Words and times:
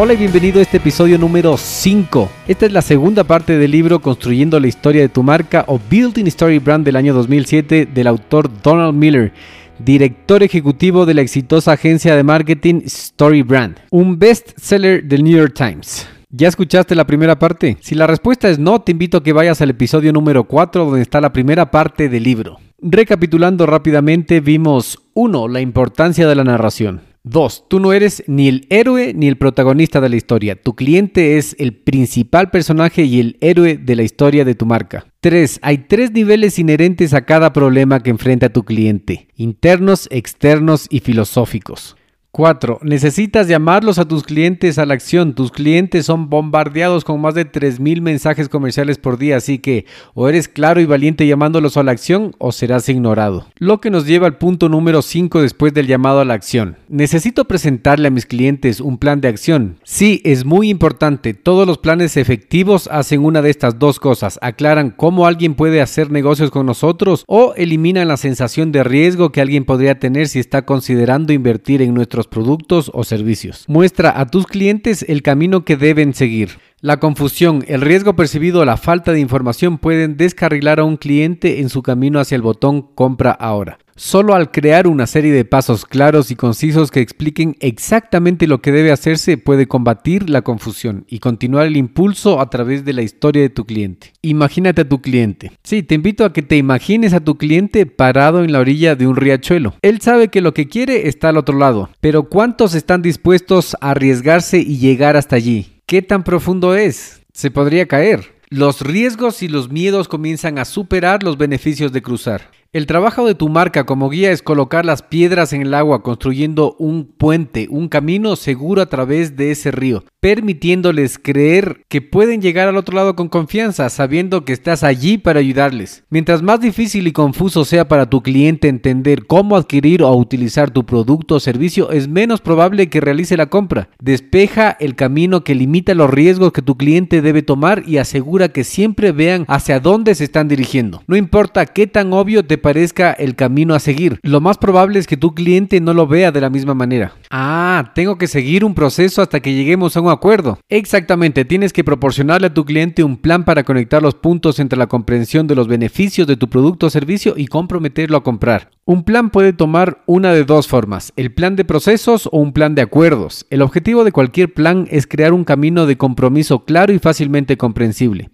Hola 0.00 0.14
y 0.14 0.16
bienvenido 0.16 0.60
a 0.60 0.62
este 0.62 0.76
episodio 0.76 1.18
número 1.18 1.56
5. 1.56 2.30
Esta 2.46 2.66
es 2.66 2.72
la 2.72 2.82
segunda 2.82 3.24
parte 3.24 3.58
del 3.58 3.72
libro 3.72 3.98
Construyendo 3.98 4.60
la 4.60 4.68
historia 4.68 5.02
de 5.02 5.08
tu 5.08 5.24
marca 5.24 5.64
o 5.66 5.80
Building 5.90 6.26
Story 6.26 6.60
Brand 6.60 6.84
del 6.84 6.94
año 6.94 7.12
2007 7.12 7.86
del 7.92 8.06
autor 8.06 8.48
Donald 8.62 8.94
Miller, 8.94 9.32
director 9.80 10.44
ejecutivo 10.44 11.04
de 11.04 11.14
la 11.14 11.22
exitosa 11.22 11.72
agencia 11.72 12.14
de 12.14 12.22
marketing 12.22 12.82
Story 12.84 13.42
Brand, 13.42 13.78
un 13.90 14.20
bestseller 14.20 15.02
del 15.02 15.24
New 15.24 15.36
York 15.36 15.54
Times. 15.56 16.06
¿Ya 16.30 16.46
escuchaste 16.46 16.94
la 16.94 17.04
primera 17.04 17.36
parte? 17.36 17.76
Si 17.80 17.96
la 17.96 18.06
respuesta 18.06 18.48
es 18.48 18.60
no, 18.60 18.80
te 18.80 18.92
invito 18.92 19.18
a 19.18 19.24
que 19.24 19.32
vayas 19.32 19.60
al 19.62 19.70
episodio 19.70 20.12
número 20.12 20.44
4 20.44 20.84
donde 20.84 21.02
está 21.02 21.20
la 21.20 21.32
primera 21.32 21.72
parte 21.72 22.08
del 22.08 22.22
libro. 22.22 22.60
Recapitulando 22.80 23.66
rápidamente, 23.66 24.38
vimos 24.38 25.00
1. 25.14 25.48
La 25.48 25.60
importancia 25.60 26.28
de 26.28 26.36
la 26.36 26.44
narración. 26.44 27.07
2. 27.30 27.64
Tú 27.68 27.80
no 27.80 27.92
eres 27.92 28.22
ni 28.26 28.48
el 28.48 28.66
héroe 28.70 29.12
ni 29.14 29.28
el 29.28 29.36
protagonista 29.36 30.00
de 30.00 30.08
la 30.08 30.16
historia. 30.16 30.60
Tu 30.60 30.74
cliente 30.74 31.36
es 31.36 31.54
el 31.58 31.74
principal 31.74 32.50
personaje 32.50 33.04
y 33.04 33.20
el 33.20 33.36
héroe 33.40 33.76
de 33.76 33.96
la 33.96 34.02
historia 34.02 34.44
de 34.44 34.54
tu 34.54 34.66
marca. 34.66 35.06
3. 35.20 35.58
Hay 35.62 35.78
tres 35.78 36.12
niveles 36.12 36.58
inherentes 36.58 37.12
a 37.12 37.26
cada 37.26 37.52
problema 37.52 38.02
que 38.02 38.10
enfrenta 38.10 38.48
tu 38.48 38.64
cliente. 38.64 39.28
Internos, 39.36 40.08
externos 40.10 40.86
y 40.90 41.00
filosóficos. 41.00 41.97
4. 42.38 42.78
Necesitas 42.82 43.48
llamarlos 43.48 43.98
a 43.98 44.04
tus 44.04 44.22
clientes 44.22 44.78
a 44.78 44.86
la 44.86 44.94
acción. 44.94 45.34
Tus 45.34 45.50
clientes 45.50 46.06
son 46.06 46.30
bombardeados 46.30 47.02
con 47.02 47.20
más 47.20 47.34
de 47.34 47.50
3.000 47.50 48.00
mensajes 48.00 48.48
comerciales 48.48 48.96
por 48.96 49.18
día, 49.18 49.38
así 49.38 49.58
que 49.58 49.86
o 50.14 50.28
eres 50.28 50.46
claro 50.46 50.80
y 50.80 50.84
valiente 50.84 51.26
llamándolos 51.26 51.76
a 51.76 51.82
la 51.82 51.90
acción 51.90 52.36
o 52.38 52.52
serás 52.52 52.88
ignorado. 52.88 53.48
Lo 53.56 53.80
que 53.80 53.90
nos 53.90 54.06
lleva 54.06 54.28
al 54.28 54.38
punto 54.38 54.68
número 54.68 55.02
5 55.02 55.42
después 55.42 55.74
del 55.74 55.88
llamado 55.88 56.20
a 56.20 56.24
la 56.24 56.34
acción. 56.34 56.76
Necesito 56.88 57.46
presentarle 57.46 58.06
a 58.06 58.12
mis 58.12 58.24
clientes 58.24 58.80
un 58.80 58.98
plan 58.98 59.20
de 59.20 59.26
acción. 59.26 59.78
Sí, 59.82 60.22
es 60.24 60.44
muy 60.44 60.70
importante. 60.70 61.34
Todos 61.34 61.66
los 61.66 61.78
planes 61.78 62.16
efectivos 62.16 62.88
hacen 62.92 63.24
una 63.24 63.42
de 63.42 63.50
estas 63.50 63.80
dos 63.80 63.98
cosas. 63.98 64.38
Aclaran 64.42 64.90
cómo 64.90 65.26
alguien 65.26 65.56
puede 65.56 65.82
hacer 65.82 66.12
negocios 66.12 66.52
con 66.52 66.66
nosotros 66.66 67.24
o 67.26 67.54
eliminan 67.56 68.06
la 68.06 68.16
sensación 68.16 68.70
de 68.70 68.84
riesgo 68.84 69.32
que 69.32 69.40
alguien 69.40 69.64
podría 69.64 69.98
tener 69.98 70.28
si 70.28 70.38
está 70.38 70.62
considerando 70.64 71.32
invertir 71.32 71.82
en 71.82 71.94
nuestros 71.94 72.27
productos 72.28 72.90
o 72.94 73.04
servicios. 73.04 73.64
Muestra 73.68 74.20
a 74.20 74.26
tus 74.26 74.46
clientes 74.46 75.04
el 75.08 75.22
camino 75.22 75.64
que 75.64 75.76
deben 75.76 76.14
seguir. 76.14 76.58
La 76.80 76.98
confusión, 76.98 77.64
el 77.66 77.80
riesgo 77.80 78.14
percibido 78.14 78.60
o 78.60 78.64
la 78.64 78.76
falta 78.76 79.12
de 79.12 79.20
información 79.20 79.78
pueden 79.78 80.16
descarrilar 80.16 80.78
a 80.78 80.84
un 80.84 80.96
cliente 80.96 81.60
en 81.60 81.68
su 81.68 81.82
camino 81.82 82.20
hacia 82.20 82.36
el 82.36 82.42
botón 82.42 82.82
compra 82.82 83.32
ahora. 83.32 83.78
Solo 83.98 84.36
al 84.36 84.52
crear 84.52 84.86
una 84.86 85.08
serie 85.08 85.32
de 85.32 85.44
pasos 85.44 85.84
claros 85.84 86.30
y 86.30 86.36
concisos 86.36 86.92
que 86.92 87.00
expliquen 87.00 87.56
exactamente 87.58 88.46
lo 88.46 88.62
que 88.62 88.70
debe 88.70 88.92
hacerse 88.92 89.38
puede 89.38 89.66
combatir 89.66 90.30
la 90.30 90.42
confusión 90.42 91.04
y 91.08 91.18
continuar 91.18 91.66
el 91.66 91.76
impulso 91.76 92.40
a 92.40 92.48
través 92.48 92.84
de 92.84 92.92
la 92.92 93.02
historia 93.02 93.42
de 93.42 93.50
tu 93.50 93.64
cliente. 93.64 94.12
Imagínate 94.22 94.82
a 94.82 94.88
tu 94.88 95.02
cliente. 95.02 95.50
Sí, 95.64 95.82
te 95.82 95.96
invito 95.96 96.24
a 96.24 96.32
que 96.32 96.42
te 96.42 96.56
imagines 96.56 97.12
a 97.12 97.18
tu 97.18 97.38
cliente 97.38 97.86
parado 97.86 98.44
en 98.44 98.52
la 98.52 98.60
orilla 98.60 98.94
de 98.94 99.08
un 99.08 99.16
riachuelo. 99.16 99.74
Él 99.82 100.00
sabe 100.00 100.28
que 100.28 100.42
lo 100.42 100.54
que 100.54 100.68
quiere 100.68 101.08
está 101.08 101.30
al 101.30 101.36
otro 101.36 101.58
lado, 101.58 101.90
pero 102.00 102.28
¿cuántos 102.28 102.76
están 102.76 103.02
dispuestos 103.02 103.76
a 103.80 103.90
arriesgarse 103.90 104.60
y 104.60 104.78
llegar 104.78 105.16
hasta 105.16 105.34
allí? 105.34 105.80
¿Qué 105.86 106.02
tan 106.02 106.22
profundo 106.22 106.76
es? 106.76 107.22
Se 107.32 107.50
podría 107.50 107.88
caer. 107.88 108.38
Los 108.48 108.80
riesgos 108.80 109.42
y 109.42 109.48
los 109.48 109.70
miedos 109.70 110.06
comienzan 110.06 110.58
a 110.58 110.64
superar 110.64 111.24
los 111.24 111.36
beneficios 111.36 111.90
de 111.90 112.00
cruzar. 112.00 112.52
El 112.74 112.84
trabajo 112.84 113.26
de 113.26 113.34
tu 113.34 113.48
marca 113.48 113.86
como 113.86 114.10
guía 114.10 114.30
es 114.30 114.42
colocar 114.42 114.84
las 114.84 115.00
piedras 115.00 115.54
en 115.54 115.62
el 115.62 115.72
agua 115.72 116.02
construyendo 116.02 116.76
un 116.78 117.06
puente, 117.06 117.66
un 117.70 117.88
camino 117.88 118.36
seguro 118.36 118.82
a 118.82 118.90
través 118.90 119.36
de 119.36 119.50
ese 119.50 119.70
río, 119.70 120.04
permitiéndoles 120.20 121.18
creer 121.18 121.80
que 121.88 122.02
pueden 122.02 122.42
llegar 122.42 122.68
al 122.68 122.76
otro 122.76 122.94
lado 122.94 123.16
con 123.16 123.30
confianza, 123.30 123.88
sabiendo 123.88 124.44
que 124.44 124.52
estás 124.52 124.84
allí 124.84 125.16
para 125.16 125.40
ayudarles. 125.40 126.04
Mientras 126.10 126.42
más 126.42 126.60
difícil 126.60 127.06
y 127.06 127.12
confuso 127.12 127.64
sea 127.64 127.88
para 127.88 128.10
tu 128.10 128.22
cliente 128.22 128.68
entender 128.68 129.24
cómo 129.24 129.56
adquirir 129.56 130.02
o 130.02 130.14
utilizar 130.14 130.70
tu 130.70 130.84
producto 130.84 131.36
o 131.36 131.40
servicio, 131.40 131.90
es 131.90 132.06
menos 132.06 132.42
probable 132.42 132.90
que 132.90 133.00
realice 133.00 133.38
la 133.38 133.46
compra. 133.46 133.88
Despeja 133.98 134.76
el 134.78 134.94
camino 134.94 135.42
que 135.42 135.54
limita 135.54 135.94
los 135.94 136.10
riesgos 136.10 136.52
que 136.52 136.60
tu 136.60 136.76
cliente 136.76 137.22
debe 137.22 137.40
tomar 137.40 137.84
y 137.86 137.96
asegura 137.96 138.50
que 138.50 138.62
siempre 138.62 139.12
vean 139.12 139.46
hacia 139.48 139.80
dónde 139.80 140.14
se 140.14 140.24
están 140.24 140.48
dirigiendo. 140.48 141.02
No 141.06 141.16
importa 141.16 141.64
qué 141.64 141.86
tan 141.86 142.12
obvio 142.12 142.44
te 142.44 142.57
parezca 142.58 143.12
el 143.12 143.34
camino 143.36 143.74
a 143.74 143.80
seguir. 143.80 144.18
Lo 144.22 144.40
más 144.40 144.58
probable 144.58 144.98
es 144.98 145.06
que 145.06 145.16
tu 145.16 145.34
cliente 145.34 145.80
no 145.80 145.94
lo 145.94 146.06
vea 146.06 146.32
de 146.32 146.40
la 146.40 146.50
misma 146.50 146.74
manera. 146.74 147.12
Ah, 147.30 147.92
tengo 147.94 148.18
que 148.18 148.26
seguir 148.26 148.64
un 148.64 148.74
proceso 148.74 149.22
hasta 149.22 149.40
que 149.40 149.54
lleguemos 149.54 149.96
a 149.96 150.00
un 150.00 150.10
acuerdo. 150.10 150.58
Exactamente, 150.68 151.44
tienes 151.44 151.72
que 151.72 151.84
proporcionarle 151.84 152.48
a 152.48 152.54
tu 152.54 152.64
cliente 152.64 153.04
un 153.04 153.16
plan 153.16 153.44
para 153.44 153.64
conectar 153.64 154.02
los 154.02 154.14
puntos 154.14 154.58
entre 154.58 154.78
la 154.78 154.86
comprensión 154.86 155.46
de 155.46 155.54
los 155.54 155.68
beneficios 155.68 156.26
de 156.26 156.36
tu 156.36 156.48
producto 156.48 156.86
o 156.86 156.90
servicio 156.90 157.34
y 157.36 157.46
comprometerlo 157.46 158.16
a 158.16 158.22
comprar. 158.22 158.70
Un 158.84 159.04
plan 159.04 159.30
puede 159.30 159.52
tomar 159.52 160.02
una 160.06 160.32
de 160.32 160.44
dos 160.44 160.66
formas, 160.66 161.12
el 161.16 161.32
plan 161.32 161.56
de 161.56 161.64
procesos 161.64 162.26
o 162.32 162.38
un 162.38 162.52
plan 162.52 162.74
de 162.74 162.82
acuerdos. 162.82 163.46
El 163.50 163.62
objetivo 163.62 164.04
de 164.04 164.12
cualquier 164.12 164.52
plan 164.54 164.88
es 164.90 165.06
crear 165.06 165.32
un 165.32 165.44
camino 165.44 165.86
de 165.86 165.98
compromiso 165.98 166.64
claro 166.64 166.92
y 166.92 166.98
fácilmente 166.98 167.56
comprensible. 167.56 168.30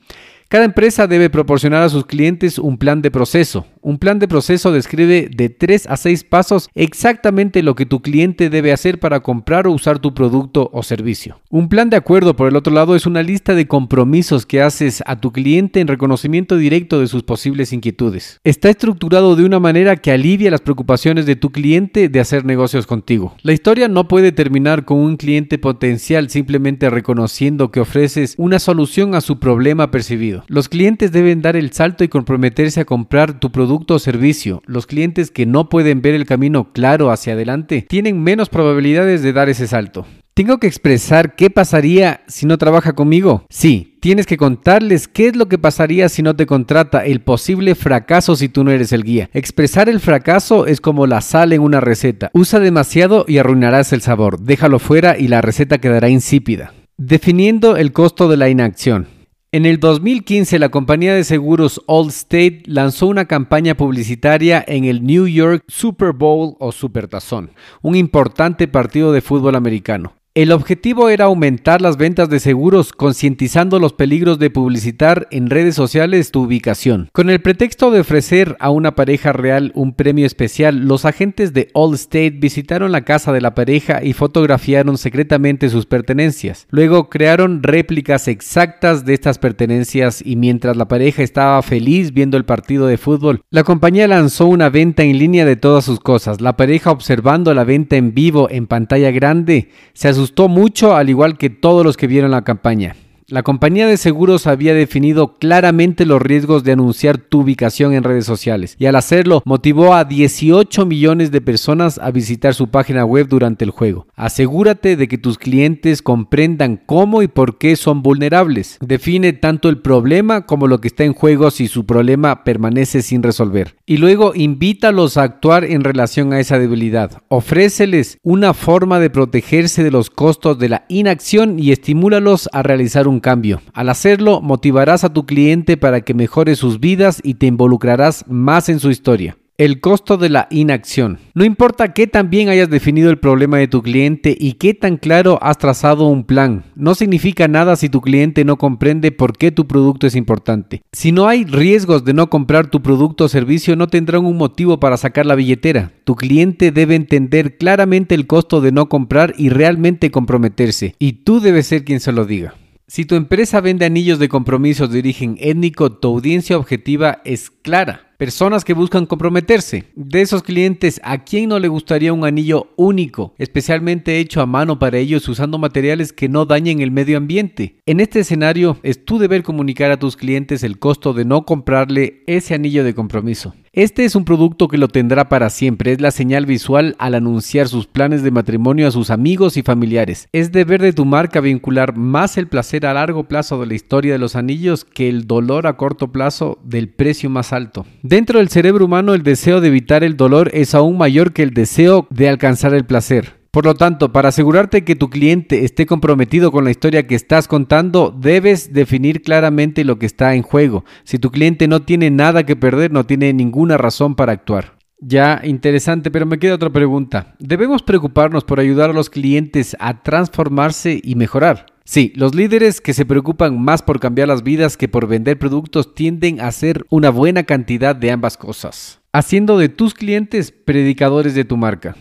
Cada 0.48 0.66
empresa 0.66 1.06
debe 1.06 1.30
proporcionar 1.30 1.82
a 1.82 1.88
sus 1.88 2.06
clientes 2.06 2.58
un 2.58 2.78
plan 2.78 3.02
de 3.02 3.10
proceso. 3.10 3.66
Un 3.86 3.98
plan 3.98 4.18
de 4.18 4.26
proceso 4.26 4.72
describe 4.72 5.28
de 5.30 5.50
3 5.50 5.88
a 5.90 5.98
6 5.98 6.24
pasos 6.24 6.70
exactamente 6.74 7.62
lo 7.62 7.74
que 7.74 7.84
tu 7.84 8.00
cliente 8.00 8.48
debe 8.48 8.72
hacer 8.72 8.98
para 8.98 9.20
comprar 9.20 9.66
o 9.66 9.72
usar 9.72 9.98
tu 9.98 10.14
producto 10.14 10.70
o 10.72 10.82
servicio. 10.82 11.42
Un 11.50 11.68
plan 11.68 11.90
de 11.90 11.98
acuerdo, 11.98 12.34
por 12.34 12.48
el 12.48 12.56
otro 12.56 12.72
lado, 12.72 12.96
es 12.96 13.04
una 13.04 13.22
lista 13.22 13.54
de 13.54 13.68
compromisos 13.68 14.46
que 14.46 14.62
haces 14.62 15.02
a 15.04 15.20
tu 15.20 15.32
cliente 15.32 15.80
en 15.80 15.88
reconocimiento 15.88 16.56
directo 16.56 16.98
de 16.98 17.08
sus 17.08 17.24
posibles 17.24 17.74
inquietudes. 17.74 18.40
Está 18.42 18.70
estructurado 18.70 19.36
de 19.36 19.44
una 19.44 19.60
manera 19.60 19.96
que 19.96 20.12
alivia 20.12 20.50
las 20.50 20.62
preocupaciones 20.62 21.26
de 21.26 21.36
tu 21.36 21.50
cliente 21.50 22.08
de 22.08 22.20
hacer 22.20 22.46
negocios 22.46 22.86
contigo. 22.86 23.34
La 23.42 23.52
historia 23.52 23.88
no 23.88 24.08
puede 24.08 24.32
terminar 24.32 24.86
con 24.86 24.96
un 24.96 25.18
cliente 25.18 25.58
potencial 25.58 26.30
simplemente 26.30 26.88
reconociendo 26.88 27.70
que 27.70 27.80
ofreces 27.80 28.34
una 28.38 28.60
solución 28.60 29.14
a 29.14 29.20
su 29.20 29.38
problema 29.38 29.90
percibido. 29.90 30.42
Los 30.46 30.70
clientes 30.70 31.12
deben 31.12 31.42
dar 31.42 31.54
el 31.54 31.70
salto 31.72 32.02
y 32.02 32.08
comprometerse 32.08 32.80
a 32.80 32.86
comprar 32.86 33.38
tu 33.38 33.52
producto 33.52 33.73
o 33.94 33.98
servicio. 33.98 34.62
Los 34.66 34.86
clientes 34.86 35.30
que 35.30 35.46
no 35.46 35.68
pueden 35.68 36.00
ver 36.00 36.14
el 36.14 36.26
camino 36.26 36.72
claro 36.72 37.10
hacia 37.10 37.34
adelante 37.34 37.84
tienen 37.88 38.22
menos 38.22 38.48
probabilidades 38.48 39.22
de 39.22 39.32
dar 39.32 39.48
ese 39.48 39.66
salto. 39.66 40.06
¿Tengo 40.34 40.58
que 40.58 40.66
expresar 40.66 41.36
qué 41.36 41.48
pasaría 41.48 42.22
si 42.26 42.44
no 42.44 42.58
trabaja 42.58 42.94
conmigo? 42.94 43.46
Sí, 43.50 43.98
tienes 44.00 44.26
que 44.26 44.36
contarles 44.36 45.06
qué 45.06 45.28
es 45.28 45.36
lo 45.36 45.48
que 45.48 45.58
pasaría 45.58 46.08
si 46.08 46.22
no 46.22 46.34
te 46.34 46.44
contrata, 46.44 47.04
el 47.04 47.20
posible 47.20 47.76
fracaso 47.76 48.34
si 48.34 48.48
tú 48.48 48.64
no 48.64 48.72
eres 48.72 48.92
el 48.92 49.04
guía. 49.04 49.30
Expresar 49.32 49.88
el 49.88 50.00
fracaso 50.00 50.66
es 50.66 50.80
como 50.80 51.06
la 51.06 51.20
sal 51.20 51.52
en 51.52 51.60
una 51.60 51.80
receta. 51.80 52.30
Usa 52.34 52.58
demasiado 52.58 53.24
y 53.28 53.38
arruinarás 53.38 53.92
el 53.92 54.00
sabor. 54.00 54.40
Déjalo 54.40 54.80
fuera 54.80 55.16
y 55.16 55.28
la 55.28 55.40
receta 55.40 55.78
quedará 55.78 56.08
insípida. 56.08 56.74
Definiendo 56.96 57.76
el 57.76 57.92
costo 57.92 58.28
de 58.28 58.36
la 58.36 58.48
inacción. 58.48 59.06
En 59.54 59.66
el 59.66 59.78
2015, 59.78 60.58
la 60.58 60.68
compañía 60.68 61.14
de 61.14 61.22
seguros 61.22 61.80
Allstate 61.86 62.64
lanzó 62.66 63.06
una 63.06 63.26
campaña 63.26 63.76
publicitaria 63.76 64.64
en 64.66 64.82
el 64.82 65.06
New 65.06 65.28
York 65.28 65.62
Super 65.68 66.10
Bowl 66.10 66.56
o 66.58 66.72
Supertazón, 66.72 67.52
un 67.80 67.94
importante 67.94 68.66
partido 68.66 69.12
de 69.12 69.20
fútbol 69.20 69.54
americano. 69.54 70.16
El 70.36 70.50
objetivo 70.50 71.10
era 71.10 71.26
aumentar 71.26 71.80
las 71.80 71.96
ventas 71.96 72.28
de 72.28 72.40
seguros 72.40 72.90
concientizando 72.90 73.78
los 73.78 73.92
peligros 73.92 74.40
de 74.40 74.50
publicitar 74.50 75.28
en 75.30 75.48
redes 75.48 75.76
sociales 75.76 76.32
tu 76.32 76.42
ubicación. 76.42 77.08
Con 77.12 77.30
el 77.30 77.40
pretexto 77.40 77.92
de 77.92 78.00
ofrecer 78.00 78.56
a 78.58 78.70
una 78.70 78.96
pareja 78.96 79.32
real 79.32 79.70
un 79.76 79.94
premio 79.94 80.26
especial, 80.26 80.88
los 80.88 81.04
agentes 81.04 81.52
de 81.52 81.68
Allstate 81.72 82.30
visitaron 82.30 82.90
la 82.90 83.04
casa 83.04 83.32
de 83.32 83.40
la 83.40 83.54
pareja 83.54 84.02
y 84.02 84.12
fotografiaron 84.12 84.98
secretamente 84.98 85.68
sus 85.68 85.86
pertenencias. 85.86 86.66
Luego 86.68 87.08
crearon 87.08 87.62
réplicas 87.62 88.26
exactas 88.26 89.04
de 89.04 89.14
estas 89.14 89.38
pertenencias 89.38 90.20
y 90.20 90.34
mientras 90.34 90.76
la 90.76 90.88
pareja 90.88 91.22
estaba 91.22 91.62
feliz 91.62 92.12
viendo 92.12 92.36
el 92.36 92.44
partido 92.44 92.88
de 92.88 92.98
fútbol, 92.98 93.42
la 93.50 93.62
compañía 93.62 94.08
lanzó 94.08 94.46
una 94.46 94.68
venta 94.68 95.04
en 95.04 95.16
línea 95.16 95.44
de 95.44 95.54
todas 95.54 95.84
sus 95.84 96.00
cosas. 96.00 96.40
La 96.40 96.56
pareja 96.56 96.90
observando 96.90 97.54
la 97.54 97.62
venta 97.62 97.94
en 97.94 98.14
vivo 98.14 98.50
en 98.50 98.66
pantalla 98.66 99.12
grande 99.12 99.68
se 99.92 100.08
asustó 100.08 100.23
gustó 100.24 100.48
mucho, 100.48 100.96
al 100.96 101.10
igual 101.10 101.36
que 101.36 101.50
todos 101.50 101.84
los 101.84 101.98
que 101.98 102.06
vieron 102.06 102.30
la 102.30 102.44
campaña. 102.44 102.96
La 103.28 103.42
compañía 103.42 103.86
de 103.86 103.96
seguros 103.96 104.46
había 104.46 104.74
definido 104.74 105.38
claramente 105.38 106.04
los 106.04 106.20
riesgos 106.20 106.62
de 106.62 106.72
anunciar 106.72 107.16
tu 107.16 107.40
ubicación 107.40 107.94
en 107.94 108.04
redes 108.04 108.26
sociales 108.26 108.76
y 108.78 108.84
al 108.84 108.96
hacerlo 108.96 109.42
motivó 109.46 109.94
a 109.94 110.04
18 110.04 110.84
millones 110.84 111.30
de 111.30 111.40
personas 111.40 111.98
a 111.98 112.10
visitar 112.10 112.52
su 112.52 112.68
página 112.68 113.06
web 113.06 113.26
durante 113.28 113.64
el 113.64 113.70
juego. 113.70 114.06
Asegúrate 114.14 114.96
de 114.96 115.08
que 115.08 115.16
tus 115.16 115.38
clientes 115.38 116.02
comprendan 116.02 116.78
cómo 116.84 117.22
y 117.22 117.28
por 117.28 117.56
qué 117.56 117.76
son 117.76 118.02
vulnerables. 118.02 118.76
Define 118.82 119.32
tanto 119.32 119.70
el 119.70 119.78
problema 119.78 120.44
como 120.44 120.68
lo 120.68 120.82
que 120.82 120.88
está 120.88 121.04
en 121.04 121.14
juego 121.14 121.50
si 121.50 121.66
su 121.66 121.86
problema 121.86 122.44
permanece 122.44 123.00
sin 123.00 123.22
resolver. 123.22 123.76
Y 123.86 123.96
luego 123.96 124.32
invítalos 124.34 125.16
a 125.16 125.22
actuar 125.22 125.64
en 125.64 125.82
relación 125.82 126.34
a 126.34 126.40
esa 126.40 126.58
debilidad. 126.58 127.22
Ofréceles 127.28 128.18
una 128.22 128.52
forma 128.52 129.00
de 129.00 129.08
protegerse 129.08 129.82
de 129.82 129.90
los 129.90 130.10
costos 130.10 130.58
de 130.58 130.68
la 130.68 130.84
inacción 130.88 131.58
y 131.58 131.72
estimúlalos 131.72 132.50
a 132.52 132.62
realizar 132.62 133.08
un 133.08 133.13
cambio. 133.20 133.60
Al 133.72 133.88
hacerlo, 133.88 134.40
motivarás 134.40 135.04
a 135.04 135.12
tu 135.12 135.26
cliente 135.26 135.76
para 135.76 136.02
que 136.02 136.14
mejore 136.14 136.56
sus 136.56 136.80
vidas 136.80 137.20
y 137.22 137.34
te 137.34 137.46
involucrarás 137.46 138.24
más 138.28 138.68
en 138.68 138.80
su 138.80 138.90
historia. 138.90 139.36
El 139.56 139.80
costo 139.80 140.16
de 140.16 140.30
la 140.30 140.48
inacción. 140.50 141.20
No 141.32 141.44
importa 141.44 141.92
qué 141.92 142.08
tan 142.08 142.28
bien 142.28 142.48
hayas 142.48 142.68
definido 142.68 143.08
el 143.08 143.20
problema 143.20 143.56
de 143.56 143.68
tu 143.68 143.82
cliente 143.82 144.36
y 144.36 144.54
qué 144.54 144.74
tan 144.74 144.96
claro 144.96 145.38
has 145.42 145.58
trazado 145.58 146.08
un 146.08 146.24
plan. 146.24 146.64
No 146.74 146.96
significa 146.96 147.46
nada 147.46 147.76
si 147.76 147.88
tu 147.88 148.00
cliente 148.00 148.44
no 148.44 148.58
comprende 148.58 149.12
por 149.12 149.38
qué 149.38 149.52
tu 149.52 149.68
producto 149.68 150.08
es 150.08 150.16
importante. 150.16 150.82
Si 150.90 151.12
no 151.12 151.28
hay 151.28 151.44
riesgos 151.44 152.04
de 152.04 152.14
no 152.14 152.30
comprar 152.30 152.66
tu 152.66 152.82
producto 152.82 153.26
o 153.26 153.28
servicio, 153.28 153.76
no 153.76 153.86
tendrán 153.86 154.24
un 154.24 154.36
motivo 154.36 154.80
para 154.80 154.96
sacar 154.96 155.24
la 155.24 155.36
billetera. 155.36 155.92
Tu 156.02 156.16
cliente 156.16 156.72
debe 156.72 156.96
entender 156.96 157.56
claramente 157.56 158.16
el 158.16 158.26
costo 158.26 158.60
de 158.60 158.72
no 158.72 158.88
comprar 158.88 159.34
y 159.38 159.50
realmente 159.50 160.10
comprometerse. 160.10 160.96
Y 160.98 161.22
tú 161.22 161.38
debes 161.38 161.68
ser 161.68 161.84
quien 161.84 162.00
se 162.00 162.10
lo 162.10 162.24
diga. 162.24 162.54
Si 162.86 163.06
tu 163.06 163.14
empresa 163.14 163.62
vende 163.62 163.86
anillos 163.86 164.18
de 164.18 164.28
compromiso 164.28 164.88
de 164.88 164.98
origen 164.98 165.38
étnico, 165.40 165.90
tu 165.90 166.08
audiencia 166.08 166.58
objetiva 166.58 167.22
es 167.24 167.50
clara. 167.50 168.12
Personas 168.18 168.62
que 168.62 168.74
buscan 168.74 169.06
comprometerse. 169.06 169.86
De 169.96 170.20
esos 170.20 170.42
clientes, 170.42 171.00
¿a 171.02 171.24
quién 171.24 171.48
no 171.48 171.58
le 171.58 171.68
gustaría 171.68 172.12
un 172.12 172.26
anillo 172.26 172.68
único, 172.76 173.34
especialmente 173.38 174.18
hecho 174.18 174.42
a 174.42 174.46
mano 174.46 174.78
para 174.78 174.98
ellos 174.98 175.26
usando 175.28 175.56
materiales 175.56 176.12
que 176.12 176.28
no 176.28 176.44
dañen 176.44 176.82
el 176.82 176.90
medio 176.90 177.16
ambiente? 177.16 177.76
En 177.86 178.00
este 178.00 178.20
escenario, 178.20 178.76
es 178.82 179.02
tu 179.02 179.18
deber 179.18 179.42
comunicar 179.42 179.90
a 179.90 179.98
tus 179.98 180.18
clientes 180.18 180.62
el 180.62 180.78
costo 180.78 181.14
de 181.14 181.24
no 181.24 181.46
comprarle 181.46 182.22
ese 182.26 182.54
anillo 182.54 182.84
de 182.84 182.94
compromiso. 182.94 183.54
Este 183.76 184.04
es 184.04 184.14
un 184.14 184.24
producto 184.24 184.68
que 184.68 184.78
lo 184.78 184.86
tendrá 184.86 185.28
para 185.28 185.50
siempre, 185.50 185.90
es 185.90 186.00
la 186.00 186.12
señal 186.12 186.46
visual 186.46 186.94
al 187.00 187.16
anunciar 187.16 187.66
sus 187.66 187.88
planes 187.88 188.22
de 188.22 188.30
matrimonio 188.30 188.86
a 188.86 188.92
sus 188.92 189.10
amigos 189.10 189.56
y 189.56 189.62
familiares. 189.62 190.28
Es 190.30 190.52
deber 190.52 190.80
de 190.80 190.92
tu 190.92 191.04
marca 191.04 191.40
vincular 191.40 191.96
más 191.96 192.38
el 192.38 192.46
placer 192.46 192.86
a 192.86 192.94
largo 192.94 193.24
plazo 193.24 193.58
de 193.58 193.66
la 193.66 193.74
historia 193.74 194.12
de 194.12 194.20
los 194.20 194.36
anillos 194.36 194.84
que 194.84 195.08
el 195.08 195.26
dolor 195.26 195.66
a 195.66 195.76
corto 195.76 196.12
plazo 196.12 196.60
del 196.62 196.88
precio 196.88 197.30
más 197.30 197.52
alto. 197.52 197.84
Dentro 198.04 198.38
del 198.38 198.48
cerebro 198.48 198.84
humano 198.84 199.12
el 199.12 199.24
deseo 199.24 199.60
de 199.60 199.66
evitar 199.66 200.04
el 200.04 200.16
dolor 200.16 200.52
es 200.54 200.76
aún 200.76 200.96
mayor 200.96 201.32
que 201.32 201.42
el 201.42 201.52
deseo 201.52 202.06
de 202.10 202.28
alcanzar 202.28 202.74
el 202.74 202.84
placer. 202.84 203.43
Por 203.54 203.66
lo 203.66 203.76
tanto, 203.76 204.10
para 204.10 204.30
asegurarte 204.30 204.82
que 204.82 204.96
tu 204.96 205.08
cliente 205.08 205.64
esté 205.64 205.86
comprometido 205.86 206.50
con 206.50 206.64
la 206.64 206.72
historia 206.72 207.06
que 207.06 207.14
estás 207.14 207.46
contando, 207.46 208.10
debes 208.10 208.72
definir 208.72 209.22
claramente 209.22 209.84
lo 209.84 209.96
que 209.96 210.06
está 210.06 210.34
en 210.34 210.42
juego. 210.42 210.84
Si 211.04 211.20
tu 211.20 211.30
cliente 211.30 211.68
no 211.68 211.82
tiene 211.82 212.10
nada 212.10 212.44
que 212.44 212.56
perder, 212.56 212.90
no 212.90 213.06
tiene 213.06 213.32
ninguna 213.32 213.78
razón 213.78 214.16
para 214.16 214.32
actuar. 214.32 214.76
Ya, 214.98 215.40
interesante, 215.44 216.10
pero 216.10 216.26
me 216.26 216.40
queda 216.40 216.56
otra 216.56 216.70
pregunta. 216.70 217.36
¿Debemos 217.38 217.84
preocuparnos 217.84 218.42
por 218.42 218.58
ayudar 218.58 218.90
a 218.90 218.92
los 218.92 219.08
clientes 219.08 219.76
a 219.78 220.02
transformarse 220.02 221.00
y 221.00 221.14
mejorar? 221.14 221.66
Sí, 221.84 222.12
los 222.16 222.34
líderes 222.34 222.80
que 222.80 222.92
se 222.92 223.06
preocupan 223.06 223.62
más 223.62 223.82
por 223.82 224.00
cambiar 224.00 224.26
las 224.26 224.42
vidas 224.42 224.76
que 224.76 224.88
por 224.88 225.06
vender 225.06 225.38
productos 225.38 225.94
tienden 225.94 226.40
a 226.40 226.48
hacer 226.48 226.84
una 226.90 227.10
buena 227.10 227.44
cantidad 227.44 227.94
de 227.94 228.10
ambas 228.10 228.36
cosas, 228.36 229.00
haciendo 229.12 229.58
de 229.58 229.68
tus 229.68 229.94
clientes 229.94 230.50
predicadores 230.50 231.36
de 231.36 231.44
tu 231.44 231.56
marca. 231.56 231.94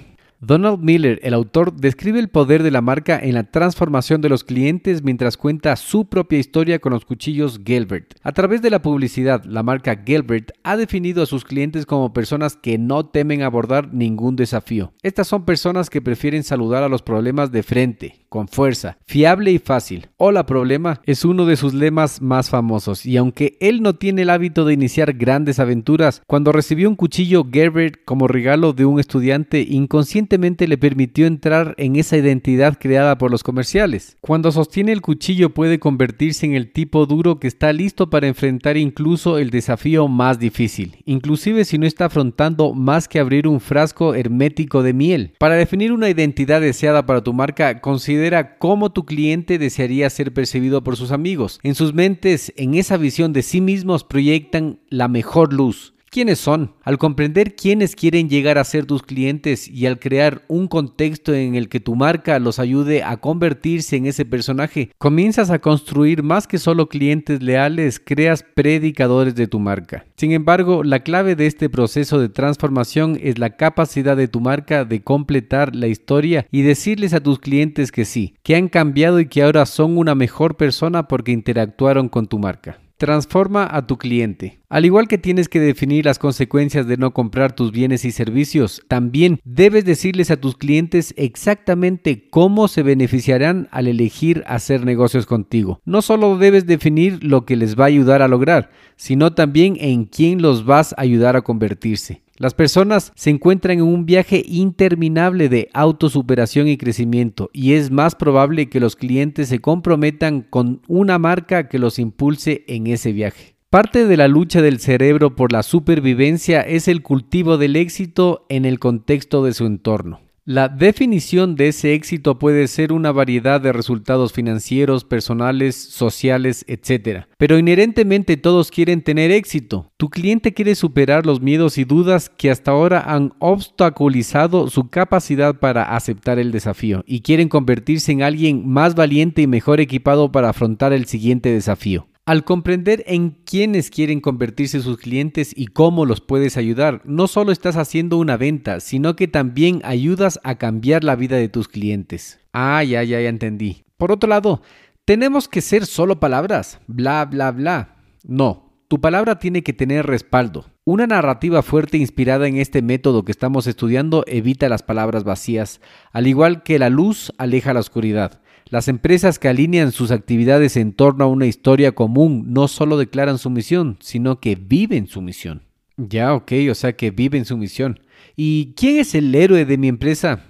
Donald 0.45 0.79
Miller, 0.81 1.21
el 1.23 1.33
autor, 1.33 1.73
describe 1.73 2.19
el 2.19 2.27
poder 2.27 2.63
de 2.63 2.71
la 2.71 2.81
marca 2.81 3.17
en 3.17 3.35
la 3.35 3.45
transformación 3.45 4.19
de 4.19 4.27
los 4.27 4.43
clientes 4.43 5.01
mientras 5.01 5.37
cuenta 5.37 5.73
su 5.77 6.09
propia 6.09 6.37
historia 6.37 6.79
con 6.79 6.91
los 6.91 7.05
cuchillos 7.05 7.61
Gilbert. 7.65 8.15
A 8.23 8.33
través 8.33 8.61
de 8.61 8.69
la 8.69 8.81
publicidad, 8.81 9.45
la 9.45 9.63
marca 9.63 10.03
Gilbert 10.05 10.51
ha 10.63 10.75
definido 10.75 11.23
a 11.23 11.27
sus 11.27 11.45
clientes 11.45 11.85
como 11.85 12.11
personas 12.11 12.57
que 12.57 12.77
no 12.77 13.05
temen 13.05 13.41
abordar 13.41 13.93
ningún 13.93 14.35
desafío. 14.35 14.91
Estas 15.01 15.29
son 15.29 15.45
personas 15.45 15.89
que 15.89 16.01
prefieren 16.01 16.43
saludar 16.43 16.83
a 16.83 16.89
los 16.89 17.03
problemas 17.03 17.53
de 17.53 17.63
frente, 17.63 18.22
con 18.33 18.47
fuerza, 18.47 18.97
fiable 19.06 19.51
y 19.51 19.59
fácil. 19.59 20.07
Hola 20.18 20.47
problema 20.47 21.01
es 21.06 21.24
uno 21.24 21.45
de 21.45 21.56
sus 21.56 21.75
lemas 21.75 22.19
más 22.19 22.50
famosos 22.50 23.06
y 23.06 23.15
aunque 23.18 23.57
él 23.59 23.83
no 23.83 23.94
tiene 23.94 24.24
el 24.24 24.31
hábito 24.31 24.65
de 24.65 24.74
iniciar 24.74 25.13
grandes 25.13 25.59
aventuras, 25.59 26.24
cuando 26.25 26.51
recibió 26.51 26.89
un 26.89 26.95
cuchillo 26.95 27.45
Gilbert 27.45 28.00
como 28.06 28.27
regalo 28.27 28.74
de 28.74 28.85
un 28.85 29.00
estudiante 29.00 29.62
inconsciente 29.62 30.39
le 30.68 30.80
permitió 30.80 31.27
entrar 31.27 31.75
en 31.77 31.95
esa 31.95 32.18
identidad 32.18 32.80
creada 32.80 33.19
por 33.19 33.29
los 33.29 33.43
comerciales. 33.43 34.17
Cuando 34.19 34.51
sostiene 34.51 34.93
el 34.93 35.01
cuchillo 35.01 35.51
puede 35.51 35.77
convertirse 35.77 36.48
en 36.48 36.55
el 36.55 36.72
tipo 36.72 37.05
duro 37.05 37.39
que 37.39 37.48
está 37.48 37.72
listo 37.72 38.10
para 38.10 38.25
enfrentar 38.25 38.77
incluso 38.77 39.38
el 39.38 39.51
desafío 39.51 40.07
más 40.07 40.39
difícil, 40.39 41.03
inclusive 41.05 41.65
si 41.65 41.77
no 41.77 41.86
está 41.86 42.05
afrontando 42.05 42.74
más 42.74 43.07
que 43.07 43.19
abrir 43.19 43.48
un 43.48 43.60
frasco 43.60 44.15
hermético 44.15 44.81
de 44.81 44.93
miel. 44.93 45.34
Para 45.38 45.53
definir 45.53 45.91
una 45.91 46.10
identidad 46.10 46.62
deseada 46.62 47.05
para 47.05 47.22
tu 47.22 47.31
marca, 47.31 47.79
considera 48.24 48.58
cómo 48.58 48.89
tu 48.94 49.03
cliente 49.06 49.58
desearía 49.58 50.10
ser 50.10 50.34
percibido 50.34 50.82
por 50.82 50.96
sus 50.96 51.12
amigos. 51.12 51.60
En 51.62 51.75
sus 51.75 51.94
mentes, 51.94 52.53
en 52.56 52.74
esa 52.75 52.96
visión 52.96 53.34
de 53.34 53.42
sí 53.42 53.60
mismos 53.60 54.06
proyectan 54.06 54.80
la 54.88 55.10
mejor 55.10 55.51
luz, 55.51 55.92
quiénes 56.13 56.38
son. 56.38 56.75
Al 56.84 57.00
comprender 57.00 57.55
quiénes 57.55 57.96
quieren 57.96 58.29
llegar 58.29 58.60
a 58.60 58.63
ser 58.63 58.86
tus 58.86 59.01
clientes 59.01 59.67
y 59.67 59.88
al 59.88 60.00
crear 60.00 60.43
un 60.48 60.67
contexto 60.67 61.34
en 61.34 61.55
el 61.55 61.70
que 61.70 61.79
tu 61.79 61.96
marca 61.96 62.38
los 62.38 62.60
ayude 62.60 63.01
a 63.01 63.17
convertirse 63.17 63.96
en 63.96 64.05
ese 64.05 64.24
personaje, 64.24 64.91
comienzas 65.00 65.50
a 65.50 65.58
construir 65.58 66.22
más 66.22 66.46
que 66.46 66.60
solo 66.60 66.88
clientes 66.88 67.41
leales, 67.41 68.00
creas 68.00 68.43
predicadores 68.43 69.34
de 69.34 69.48
tu 69.48 69.60
marca. 69.60 70.05
Sin 70.15 70.32
embargo, 70.34 70.84
la 70.84 71.00
clave 71.00 71.36
de 71.36 71.48
este 71.48 71.67
proceso 71.67 72.20
de 72.20 72.29
transformación 72.29 73.17
es 73.20 73.39
la 73.39 73.58
capacidad 73.58 74.15
de 74.15 74.27
tu 74.27 74.39
marca 74.39 74.86
de 74.86 75.01
completar 75.01 75.75
la 75.75 75.88
historia 75.88 76.46
y 76.51 76.62
decirles 76.62 77.13
a 77.15 77.24
tus 77.24 77.39
clientes 77.39 77.91
que 77.91 78.05
sí, 78.05 78.36
que 78.43 78.55
han 78.55 78.67
cambiado 78.67 79.20
y 79.20 79.25
que 79.25 79.41
ahora 79.41 79.65
son 79.65 79.98
una 79.98 80.13
mejor 80.13 80.58
persona 80.58 81.08
porque 81.08 81.32
interactuaron 81.32 82.08
con 82.08 82.27
tu 82.27 82.38
marca. 82.38 82.77
Transforma 83.03 83.67
a 83.69 83.86
tu 83.86 83.98
cliente. 83.98 84.62
Al 84.69 84.86
igual 84.86 85.10
que 85.10 85.17
tienes 85.17 85.50
que 85.50 85.60
definir 85.60 86.05
las 86.05 86.19
consecuencias 86.19 86.88
de 86.88 86.95
no 86.95 87.13
comprar 87.13 87.53
tus 87.53 87.74
bienes 87.74 88.05
y 88.05 88.13
servicios, 88.13 88.81
también 88.88 89.41
debes 89.43 89.83
decirles 89.83 90.31
a 90.31 90.38
tus 90.38 90.55
clientes 90.55 91.13
exactamente 91.17 92.29
cómo 92.29 92.69
se 92.69 92.81
beneficiarán 92.81 93.67
al 93.72 93.88
elegir 93.88 94.45
hacer 94.48 94.86
negocios 94.86 95.25
contigo. 95.25 95.81
No 95.83 96.01
solo 96.01 96.38
debes 96.38 96.65
definir 96.65 97.22
lo 97.25 97.45
que 97.45 97.57
les 97.57 97.77
va 97.77 97.83
a 97.83 97.88
ayudar 97.88 98.22
a 98.22 98.29
lograr, 98.29 98.72
sino 98.95 99.33
también 99.33 99.75
en 99.81 100.05
quién 100.05 100.41
los 100.41 100.63
vas 100.63 100.93
a 100.93 101.01
ayudar 101.01 101.36
a 101.36 101.41
convertirse. 101.41 102.23
Las 102.37 102.55
personas 102.55 103.11
se 103.15 103.29
encuentran 103.29 103.77
en 103.77 103.83
un 103.83 104.07
viaje 104.07 104.43
interminable 104.45 105.49
de 105.49 105.69
autosuperación 105.73 106.67
y 106.67 106.77
crecimiento 106.77 107.51
y 107.53 107.73
es 107.73 107.91
más 107.91 108.15
probable 108.15 108.69
que 108.69 108.79
los 108.79 108.95
clientes 108.95 109.49
se 109.49 109.59
comprometan 109.59 110.41
con 110.41 110.81
una 110.87 111.19
marca 111.19 111.69
que 111.69 111.77
los 111.77 111.99
impulse 111.99 112.65
en 112.67 112.87
ese 112.87 113.11
viaje. 113.11 113.55
Parte 113.69 114.07
de 114.07 114.17
la 114.17 114.27
lucha 114.27 114.61
del 114.63 114.79
cerebro 114.79 115.35
por 115.35 115.51
la 115.51 115.61
supervivencia 115.61 116.61
es 116.61 116.87
el 116.87 117.03
cultivo 117.03 117.57
del 117.57 117.75
éxito 117.75 118.45
en 118.49 118.65
el 118.65 118.79
contexto 118.79 119.43
de 119.43 119.53
su 119.53 119.65
entorno. 119.65 120.21
La 120.45 120.67
definición 120.67 121.55
de 121.55 121.69
ese 121.69 121.93
éxito 121.93 122.38
puede 122.38 122.67
ser 122.67 122.91
una 122.91 123.13
variedad 123.13 123.62
de 123.62 123.71
resultados 123.71 124.33
financieros, 124.33 125.05
personales, 125.05 125.73
sociales, 125.77 126.65
etc. 126.67 127.27
Pero 127.38 127.57
inherentemente 127.57 128.35
todos 128.35 128.69
quieren 128.69 129.03
tener 129.03 129.31
éxito. 129.31 129.93
Tu 129.95 130.09
cliente 130.09 130.53
quiere 130.53 130.75
superar 130.75 131.25
los 131.25 131.39
miedos 131.39 131.77
y 131.77 131.85
dudas 131.85 132.29
que 132.29 132.51
hasta 132.51 132.71
ahora 132.71 133.00
han 133.07 133.31
obstaculizado 133.39 134.69
su 134.69 134.89
capacidad 134.89 135.59
para 135.59 135.95
aceptar 135.95 136.39
el 136.39 136.51
desafío 136.51 137.05
y 137.07 137.21
quieren 137.21 137.47
convertirse 137.47 138.12
en 138.12 138.21
alguien 138.21 138.67
más 138.67 138.95
valiente 138.95 139.43
y 139.43 139.47
mejor 139.47 139.79
equipado 139.79 140.33
para 140.33 140.50
afrontar 140.50 140.91
el 140.91 141.05
siguiente 141.05 141.53
desafío. 141.53 142.07
Al 142.25 142.46
comprender 142.46 143.03
en 143.06 143.32
quiénes 143.32 143.89
quieren 143.89 144.22
convertirse 144.22 144.80
sus 144.80 144.98
clientes 144.98 145.53
y 145.53 145.68
cómo 145.68 146.06
los 146.06 146.22
puedes 146.22 146.56
ayudar, 146.56 147.01
no 147.03 147.27
solo 147.27 147.51
estás 147.51 147.75
haciendo 147.75 148.18
una 148.18 148.38
venta, 148.38 148.80
sino 148.80 149.18
que 149.18 149.27
también 149.27 149.82
ayudas 149.84 150.39
a 150.46 150.56
cambiar 150.56 151.03
la 151.03 151.18
vida 151.18 151.36
de 151.36 151.50
tus 151.50 151.68
clientes. 151.68 152.39
Ah, 152.53 152.82
ya, 152.82 153.03
ya, 153.03 153.20
ya 153.20 153.27
entendí. 153.27 153.84
Por 153.98 154.13
otro 154.13 154.30
lado, 154.30 154.62
tenemos 155.03 155.50
que 155.50 155.60
ser 155.60 155.86
solo 155.86 156.22
palabras, 156.22 156.80
bla, 156.88 157.25
bla, 157.25 157.51
bla. 157.51 157.98
No, 158.24 158.73
tu 158.93 159.01
palabra 159.01 159.39
tiene 159.39 159.63
que 159.63 159.73
tener 159.73 160.05
respaldo. 160.05 160.67
Una 160.83 161.07
narrativa 161.07 161.63
fuerte 161.63 161.97
inspirada 161.97 162.47
en 162.47 162.57
este 162.57 162.83
método 162.83 163.25
que 163.25 163.31
estamos 163.31 163.65
estudiando 163.65 164.23
evita 164.27 164.69
las 164.69 164.83
palabras 164.83 165.23
vacías, 165.23 165.81
al 166.12 166.27
igual 166.27 166.62
que 166.62 166.77
la 166.77 166.91
luz 166.91 167.33
aleja 167.39 167.73
la 167.73 167.79
oscuridad. 167.79 168.43
Las 168.69 168.88
empresas 168.88 169.39
que 169.39 169.47
alinean 169.47 169.91
sus 169.91 170.12
actividades 170.12 170.77
en 170.77 170.93
torno 170.93 171.23
a 171.23 171.27
una 171.27 171.47
historia 171.47 171.93
común 171.93 172.53
no 172.53 172.67
solo 172.67 173.00
declaran 173.00 173.39
su 173.39 173.50
misión, 173.50 173.97
sino 174.00 174.39
que 174.39 174.53
viven 174.53 175.07
su 175.07 175.23
misión. 175.23 175.63
Ya, 175.97 176.35
ok, 176.35 176.51
o 176.69 176.75
sea 176.75 176.95
que 176.95 177.09
viven 177.09 177.45
su 177.45 177.57
misión. 177.57 178.00
¿Y 178.35 178.75
quién 178.75 179.00
es 179.00 179.15
el 179.15 179.33
héroe 179.33 179.65
de 179.65 179.79
mi 179.79 179.88
empresa? 179.88 180.41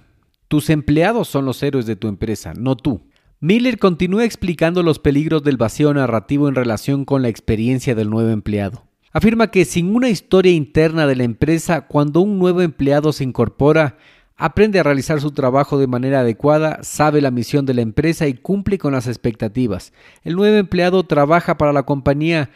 Tus 0.48 0.68
empleados 0.68 1.28
son 1.28 1.46
los 1.46 1.62
héroes 1.62 1.86
de 1.86 1.96
tu 1.96 2.08
empresa, 2.08 2.52
no 2.52 2.76
tú. 2.76 3.08
Miller 3.44 3.78
continúa 3.78 4.24
explicando 4.24 4.82
los 4.82 4.98
peligros 4.98 5.42
del 5.42 5.58
vacío 5.58 5.92
narrativo 5.92 6.48
en 6.48 6.54
relación 6.54 7.04
con 7.04 7.20
la 7.20 7.28
experiencia 7.28 7.94
del 7.94 8.08
nuevo 8.08 8.30
empleado. 8.30 8.84
Afirma 9.12 9.50
que 9.50 9.66
sin 9.66 9.94
una 9.94 10.08
historia 10.08 10.52
interna 10.52 11.06
de 11.06 11.14
la 11.14 11.24
empresa, 11.24 11.82
cuando 11.82 12.22
un 12.22 12.38
nuevo 12.38 12.62
empleado 12.62 13.12
se 13.12 13.22
incorpora, 13.22 13.98
Aprende 14.36 14.80
a 14.80 14.82
realizar 14.82 15.20
su 15.20 15.30
trabajo 15.30 15.78
de 15.78 15.86
manera 15.86 16.20
adecuada, 16.20 16.82
sabe 16.82 17.20
la 17.20 17.30
misión 17.30 17.66
de 17.66 17.74
la 17.74 17.82
empresa 17.82 18.26
y 18.26 18.34
cumple 18.34 18.78
con 18.78 18.92
las 18.94 19.06
expectativas. 19.06 19.92
El 20.24 20.36
nuevo 20.36 20.56
empleado 20.56 21.04
trabaja 21.04 21.58
para 21.58 21.72
la 21.74 21.84
compañía 21.84 22.50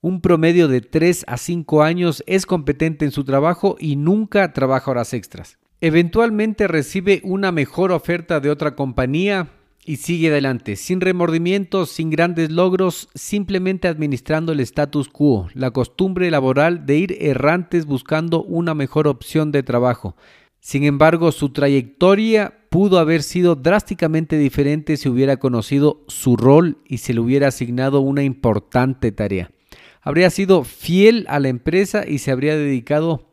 un 0.00 0.20
promedio 0.20 0.68
de 0.68 0.80
3 0.80 1.24
a 1.26 1.38
5 1.38 1.82
años, 1.82 2.22
es 2.26 2.46
competente 2.46 3.04
en 3.04 3.10
su 3.10 3.24
trabajo 3.24 3.76
y 3.80 3.96
nunca 3.96 4.52
trabaja 4.52 4.92
horas 4.92 5.12
extras. 5.12 5.58
Eventualmente 5.80 6.68
recibe 6.68 7.20
una 7.24 7.52
mejor 7.52 7.90
oferta 7.90 8.40
de 8.40 8.48
otra 8.48 8.76
compañía 8.76 9.50
y 9.90 9.96
sigue 9.96 10.28
adelante, 10.28 10.76
sin 10.76 11.00
remordimientos, 11.00 11.90
sin 11.90 12.10
grandes 12.10 12.52
logros, 12.52 13.08
simplemente 13.16 13.88
administrando 13.88 14.52
el 14.52 14.60
status 14.60 15.08
quo, 15.08 15.48
la 15.52 15.72
costumbre 15.72 16.30
laboral 16.30 16.86
de 16.86 16.96
ir 16.96 17.16
errantes 17.18 17.86
buscando 17.86 18.44
una 18.44 18.72
mejor 18.72 19.08
opción 19.08 19.50
de 19.50 19.64
trabajo. 19.64 20.14
Sin 20.60 20.84
embargo, 20.84 21.32
su 21.32 21.48
trayectoria 21.48 22.68
pudo 22.70 23.00
haber 23.00 23.24
sido 23.24 23.56
drásticamente 23.56 24.38
diferente 24.38 24.96
si 24.96 25.08
hubiera 25.08 25.38
conocido 25.38 26.04
su 26.06 26.36
rol 26.36 26.78
y 26.86 26.98
se 26.98 27.12
le 27.12 27.18
hubiera 27.18 27.48
asignado 27.48 27.98
una 27.98 28.22
importante 28.22 29.10
tarea. 29.10 29.50
Habría 30.02 30.30
sido 30.30 30.62
fiel 30.62 31.26
a 31.28 31.40
la 31.40 31.48
empresa 31.48 32.06
y 32.06 32.18
se 32.18 32.30
habría 32.30 32.56
dedicado 32.56 33.32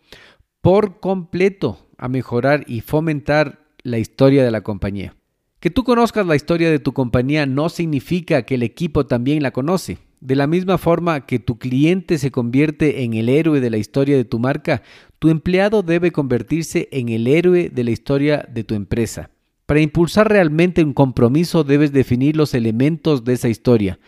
por 0.61 1.01
completo 1.01 1.77
a 1.99 2.07
mejorar 2.07 2.63
y 2.65 2.81
fomentar 2.81 3.59
la 3.83 3.99
historia 3.99 4.43
de 4.43 4.49
la 4.49 4.61
compañía. 4.61 5.16
Que 5.59 5.71
tú 5.71 5.83
conozcas 5.83 6.27
la 6.27 6.35
historia 6.35 6.69
de 6.69 6.77
tu 6.77 6.93
compañía 6.93 7.47
no 7.47 7.69
significa 7.69 8.43
que 8.43 8.55
el 8.55 8.63
equipo 8.63 9.07
también 9.07 9.41
la 9.41 9.51
conoce. 9.51 9.97
De 10.19 10.35
la 10.35 10.45
misma 10.45 10.77
forma 10.77 11.25
que 11.25 11.39
tu 11.39 11.57
cliente 11.57 12.19
se 12.19 12.29
convierte 12.29 13.03
en 13.03 13.15
el 13.15 13.27
héroe 13.27 13.59
de 13.59 13.71
la 13.71 13.77
historia 13.77 14.17
de 14.17 14.25
tu 14.25 14.37
marca, 14.37 14.83
tu 15.17 15.29
empleado 15.29 15.81
debe 15.81 16.11
convertirse 16.11 16.89
en 16.91 17.09
el 17.09 17.25
héroe 17.25 17.69
de 17.69 17.83
la 17.83 17.91
historia 17.91 18.47
de 18.51 18.63
tu 18.63 18.75
empresa. 18.75 19.31
Para 19.65 19.81
impulsar 19.81 20.29
realmente 20.29 20.83
un 20.83 20.93
compromiso 20.93 21.63
debes 21.63 21.91
definir 21.91 22.37
los 22.37 22.53
elementos 22.53 23.25
de 23.25 23.33
esa 23.33 23.49
historia, 23.49 23.99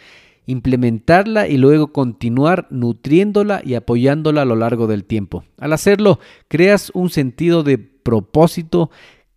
implementarla 0.46 1.48
y 1.48 1.58
luego 1.58 1.92
continuar 1.92 2.68
nutriéndola 2.70 3.62
y 3.66 3.74
apoyándola 3.74 4.44
a 4.44 4.46
lo 4.46 4.56
largo 4.56 4.86
del 4.86 5.04
tiempo. 5.04 5.44
Al 5.58 5.74
hacerlo, 5.74 6.20
creas 6.48 6.92
un 6.94 7.10
sentido 7.10 7.64
de 7.64 7.78
propósito 7.78 8.90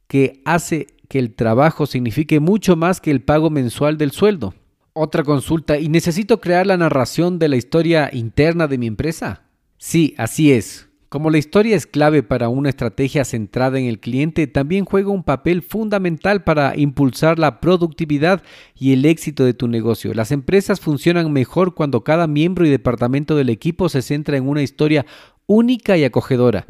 que 0.06 0.42
hace 0.44 0.86
que 1.12 1.18
el 1.18 1.34
trabajo 1.34 1.84
signifique 1.84 2.40
mucho 2.40 2.74
más 2.74 2.98
que 2.98 3.10
el 3.10 3.20
pago 3.20 3.50
mensual 3.50 3.98
del 3.98 4.12
sueldo. 4.12 4.54
Otra 4.94 5.22
consulta, 5.22 5.78
¿y 5.78 5.90
necesito 5.90 6.40
crear 6.40 6.66
la 6.66 6.78
narración 6.78 7.38
de 7.38 7.50
la 7.50 7.56
historia 7.56 8.08
interna 8.14 8.66
de 8.66 8.78
mi 8.78 8.86
empresa? 8.86 9.42
Sí, 9.76 10.14
así 10.16 10.52
es. 10.52 10.88
Como 11.10 11.28
la 11.28 11.36
historia 11.36 11.76
es 11.76 11.86
clave 11.86 12.22
para 12.22 12.48
una 12.48 12.70
estrategia 12.70 13.26
centrada 13.26 13.78
en 13.78 13.84
el 13.84 14.00
cliente, 14.00 14.46
también 14.46 14.86
juega 14.86 15.10
un 15.10 15.22
papel 15.22 15.60
fundamental 15.60 16.44
para 16.44 16.78
impulsar 16.78 17.38
la 17.38 17.60
productividad 17.60 18.42
y 18.74 18.94
el 18.94 19.04
éxito 19.04 19.44
de 19.44 19.52
tu 19.52 19.68
negocio. 19.68 20.14
Las 20.14 20.32
empresas 20.32 20.80
funcionan 20.80 21.30
mejor 21.30 21.74
cuando 21.74 22.04
cada 22.04 22.26
miembro 22.26 22.64
y 22.64 22.70
departamento 22.70 23.36
del 23.36 23.50
equipo 23.50 23.90
se 23.90 24.00
centra 24.00 24.38
en 24.38 24.48
una 24.48 24.62
historia 24.62 25.04
única 25.44 25.98
y 25.98 26.04
acogedora. 26.04 26.64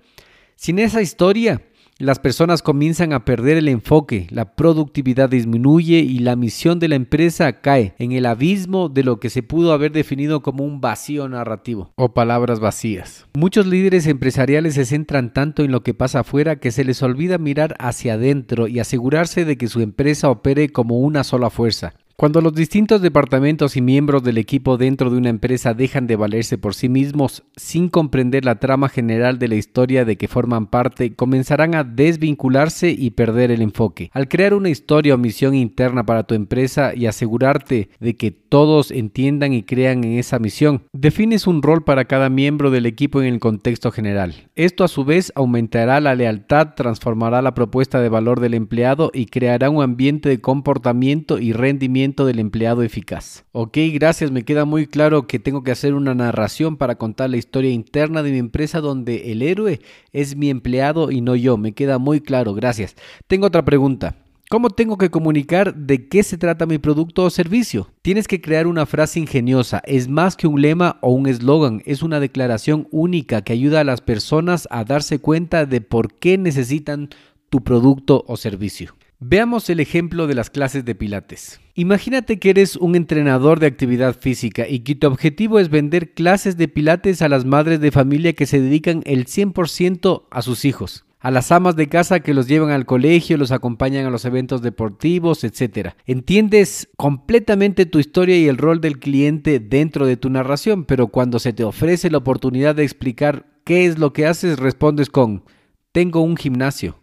Sin 0.57 0.81
esa 0.81 1.01
historia, 1.01 1.63
las 1.99 2.19
personas 2.19 2.63
comienzan 2.63 3.13
a 3.13 3.25
perder 3.25 3.59
el 3.59 3.69
enfoque, 3.69 4.27
la 4.31 4.57
productividad 4.57 5.29
disminuye 5.29 5.99
y 5.99 6.19
la 6.19 6.37
misión 6.37 6.79
de 6.79 6.89
la 6.89 6.97
empresa 6.97 7.61
cae 7.61 7.95
en 7.99 8.13
el 8.13 8.27
abismo 8.27 8.89
de 8.89 9.05
lo 9.05 9.21
que 9.21 9.31
se 9.31 9.43
pudo 9.43 9.73
haber 9.73 9.93
definido 9.93 10.43
como 10.43 10.65
un 10.65 10.81
vacío 10.81 11.29
narrativo 11.29 11.93
o 11.97 12.15
palabras 12.15 12.61
vacías. 12.61 13.27
Muchos 13.35 13.67
líderes 13.67 14.07
empresariales 14.07 14.75
se 14.75 14.85
centran 14.85 15.33
tanto 15.33 15.63
en 15.63 15.71
lo 15.71 15.83
que 15.83 15.95
pasa 15.95 16.21
afuera 16.21 16.57
que 16.57 16.73
se 16.73 16.85
les 16.85 17.03
olvida 17.03 17.39
mirar 17.39 17.77
hacia 17.79 18.15
adentro 18.15 18.67
y 18.67 18.81
asegurarse 18.81 19.45
de 19.45 19.57
que 19.57 19.69
su 19.69 19.81
empresa 19.81 20.31
opere 20.31 20.71
como 20.71 20.99
una 20.99 21.25
sola 21.25 21.51
fuerza. 21.51 21.95
Cuando 22.17 22.41
los 22.41 22.55
distintos 22.55 23.01
departamentos 23.01 23.77
y 23.77 23.81
miembros 23.81 24.23
del 24.23 24.39
equipo 24.39 24.77
dentro 24.77 25.11
de 25.11 25.17
una 25.17 25.31
empresa 25.31 25.75
dejan 25.75 26.07
de 26.07 26.17
valerse 26.17 26.59
por 26.59 26.75
sí 26.75 26.89
mismos 26.89 27.43
sin 27.57 27.89
comprender 27.89 28.45
la 28.45 28.57
trama 28.57 28.89
general 28.89 29.39
de 29.39 29.49
la 29.49 29.57
historia 29.57 30.05
de 30.05 30.17
que 30.17 30.29
forman 30.29 30.67
parte, 30.67 31.15
comenzarán 31.15 31.75
a 31.75 31.85
desvincularse 31.85 32.91
y 32.91 33.11
perder 33.11 33.51
el 33.51 33.63
enfoque. 33.63 34.11
Al 34.13 34.29
crear 34.29 34.55
una 34.55 34.69
historia 34.69 35.15
o 35.15 35.19
misión 35.19 35.55
interna 35.55 36.05
para 36.05 36.25
tu 36.25 36.35
empresa 36.35 36.95
y 36.95 37.07
asegurarte 37.07 37.89
de 37.99 38.17
que 38.17 38.31
todos 38.31 38.91
entiendan 38.91 39.53
y 39.53 39.63
crean 39.63 40.05
en 40.05 40.19
esa 40.19 40.39
misión, 40.39 40.83
defines 40.93 41.47
un 41.47 41.63
rol 41.63 41.83
para 41.83 42.05
cada 42.05 42.29
miembro 42.29 42.71
del 42.71 42.87
equipo 42.87 43.21
en 43.21 43.33
el 43.33 43.41
contexto 43.41 43.91
general. 43.91 44.35
Esto 44.55 44.85
a 44.85 44.89
su 44.89 45.05
vez 45.05 45.33
aumentará 45.35 46.01
la 46.01 46.15
lealtad, 46.15 46.75
transformará 46.77 47.43
la 47.43 47.55
propuesta 47.55 48.01
de 48.01 48.09
valor 48.09 48.41
del 48.41 48.55
empleado 48.55 49.11
y 49.13 49.27
creará 49.27 49.71
un 49.71 49.83
ambiente 49.83 50.29
de 50.29 50.41
comportamiento 50.41 51.39
y 51.39 51.53
rendimiento 51.53 52.02
del 52.11 52.41
empleado 52.41 52.83
eficaz. 52.83 53.45
Ok, 53.53 53.79
gracias, 53.95 54.33
me 54.33 54.45
queda 54.45 54.65
muy 54.65 54.87
claro 54.87 55.27
que 55.29 55.39
tengo 55.39 55.63
que 55.63 55.71
hacer 55.71 55.95
una 55.95 56.15
narración 56.15 56.77
para 56.77 56.97
contar 56.97 57.31
la 57.31 57.37
historia 57.37 57.71
interna 57.71 58.23
de 58.23 58.33
mi 58.33 58.39
empresa 58.39 58.81
donde 58.81 59.31
el 59.31 59.41
héroe 59.41 59.81
es 60.13 60.37
mi 60.37 60.51
empleado 60.51 61.13
y 61.13 61.21
no 61.21 61.37
yo, 61.37 61.57
me 61.57 61.73
queda 61.73 61.99
muy 61.99 62.21
claro, 62.21 62.55
gracias. 62.55 62.97
Tengo 63.29 63.47
otra 63.47 63.65
pregunta. 63.65 64.17
¿Cómo 64.51 64.69
tengo 64.69 64.99
que 64.99 65.11
comunicar 65.11 65.75
de 65.75 66.09
qué 66.09 66.23
se 66.23 66.37
trata 66.37 66.67
mi 66.67 66.77
producto 66.77 67.25
o 67.25 67.31
servicio? 67.31 67.89
Tienes 68.03 68.29
que 68.29 68.43
crear 68.43 68.67
una 68.67 68.85
frase 68.85 69.19
ingeniosa. 69.19 69.81
Es 69.87 70.09
más 70.09 70.37
que 70.37 70.47
un 70.47 70.61
lema 70.61 70.99
o 71.01 71.11
un 71.13 71.27
eslogan. 71.27 71.83
Es 71.87 72.03
una 72.03 72.21
declaración 72.21 72.87
única 72.91 73.41
que 73.41 73.55
ayuda 73.55 73.81
a 73.81 73.85
las 73.85 74.03
personas 74.03 74.69
a 74.71 74.85
darse 74.85 75.21
cuenta 75.21 75.65
de 75.65 75.81
por 75.81 76.13
qué 76.13 76.37
necesitan 76.37 77.09
tu 77.49 77.63
producto 77.63 78.25
o 78.27 78.37
servicio. 78.37 78.95
Veamos 79.25 79.71
el 79.71 79.79
ejemplo 79.79 80.27
de 80.27 80.35
las 80.35 80.51
clases 80.51 80.85
de 80.85 80.97
pilates. 80.97 81.61
Imagínate 81.77 82.41
que 82.41 82.51
eres 82.51 82.75
un 82.75 82.97
entrenador 82.97 83.61
de 83.61 83.69
actividad 83.69 84.19
física 84.19 84.67
y 84.69 84.81
que 84.81 84.97
tu 84.97 85.07
objetivo 85.07 85.61
es 85.61 85.69
vender 85.69 86.13
clases 86.13 86.57
de 86.57 86.67
pilates 86.67 87.23
a 87.23 87.29
las 87.29 87.45
madres 87.45 87.81
de 87.81 87.93
familia 87.93 88.33
que 88.33 88.47
se 88.47 88.61
dedican 88.61 89.01
el 89.07 89.27
100% 89.27 90.25
a 90.29 90.43
sus 90.43 90.65
hijos, 90.65 91.05
a 91.21 91.31
las 91.31 91.53
amas 91.53 91.77
de 91.77 91.89
casa 91.89 92.19
que 92.19 92.35
los 92.35 92.49
llevan 92.49 92.71
al 92.71 92.85
colegio, 92.85 93.37
los 93.37 93.53
acompañan 93.53 94.07
a 94.07 94.11
los 94.11 94.25
eventos 94.25 94.61
deportivos, 94.61 95.45
etc. 95.45 95.91
Entiendes 96.05 96.89
completamente 96.97 97.87
tu 97.87 98.01
historia 98.01 98.37
y 98.37 98.49
el 98.49 98.59
rol 98.59 98.81
del 98.81 98.99
cliente 98.99 99.61
dentro 99.61 100.05
de 100.05 100.17
tu 100.17 100.31
narración, 100.31 100.85
pero 100.85 101.07
cuando 101.07 101.39
se 101.39 101.53
te 101.53 101.63
ofrece 101.63 102.11
la 102.11 102.19
oportunidad 102.19 102.75
de 102.75 102.83
explicar 102.83 103.47
qué 103.63 103.87
es 103.87 104.01
lo 104.01 104.13
que 104.13 104.27
haces, 104.27 104.59
respondes 104.59 105.11
con, 105.11 105.45
tengo 105.93 106.23
un 106.23 106.37
gimnasio. 106.37 107.02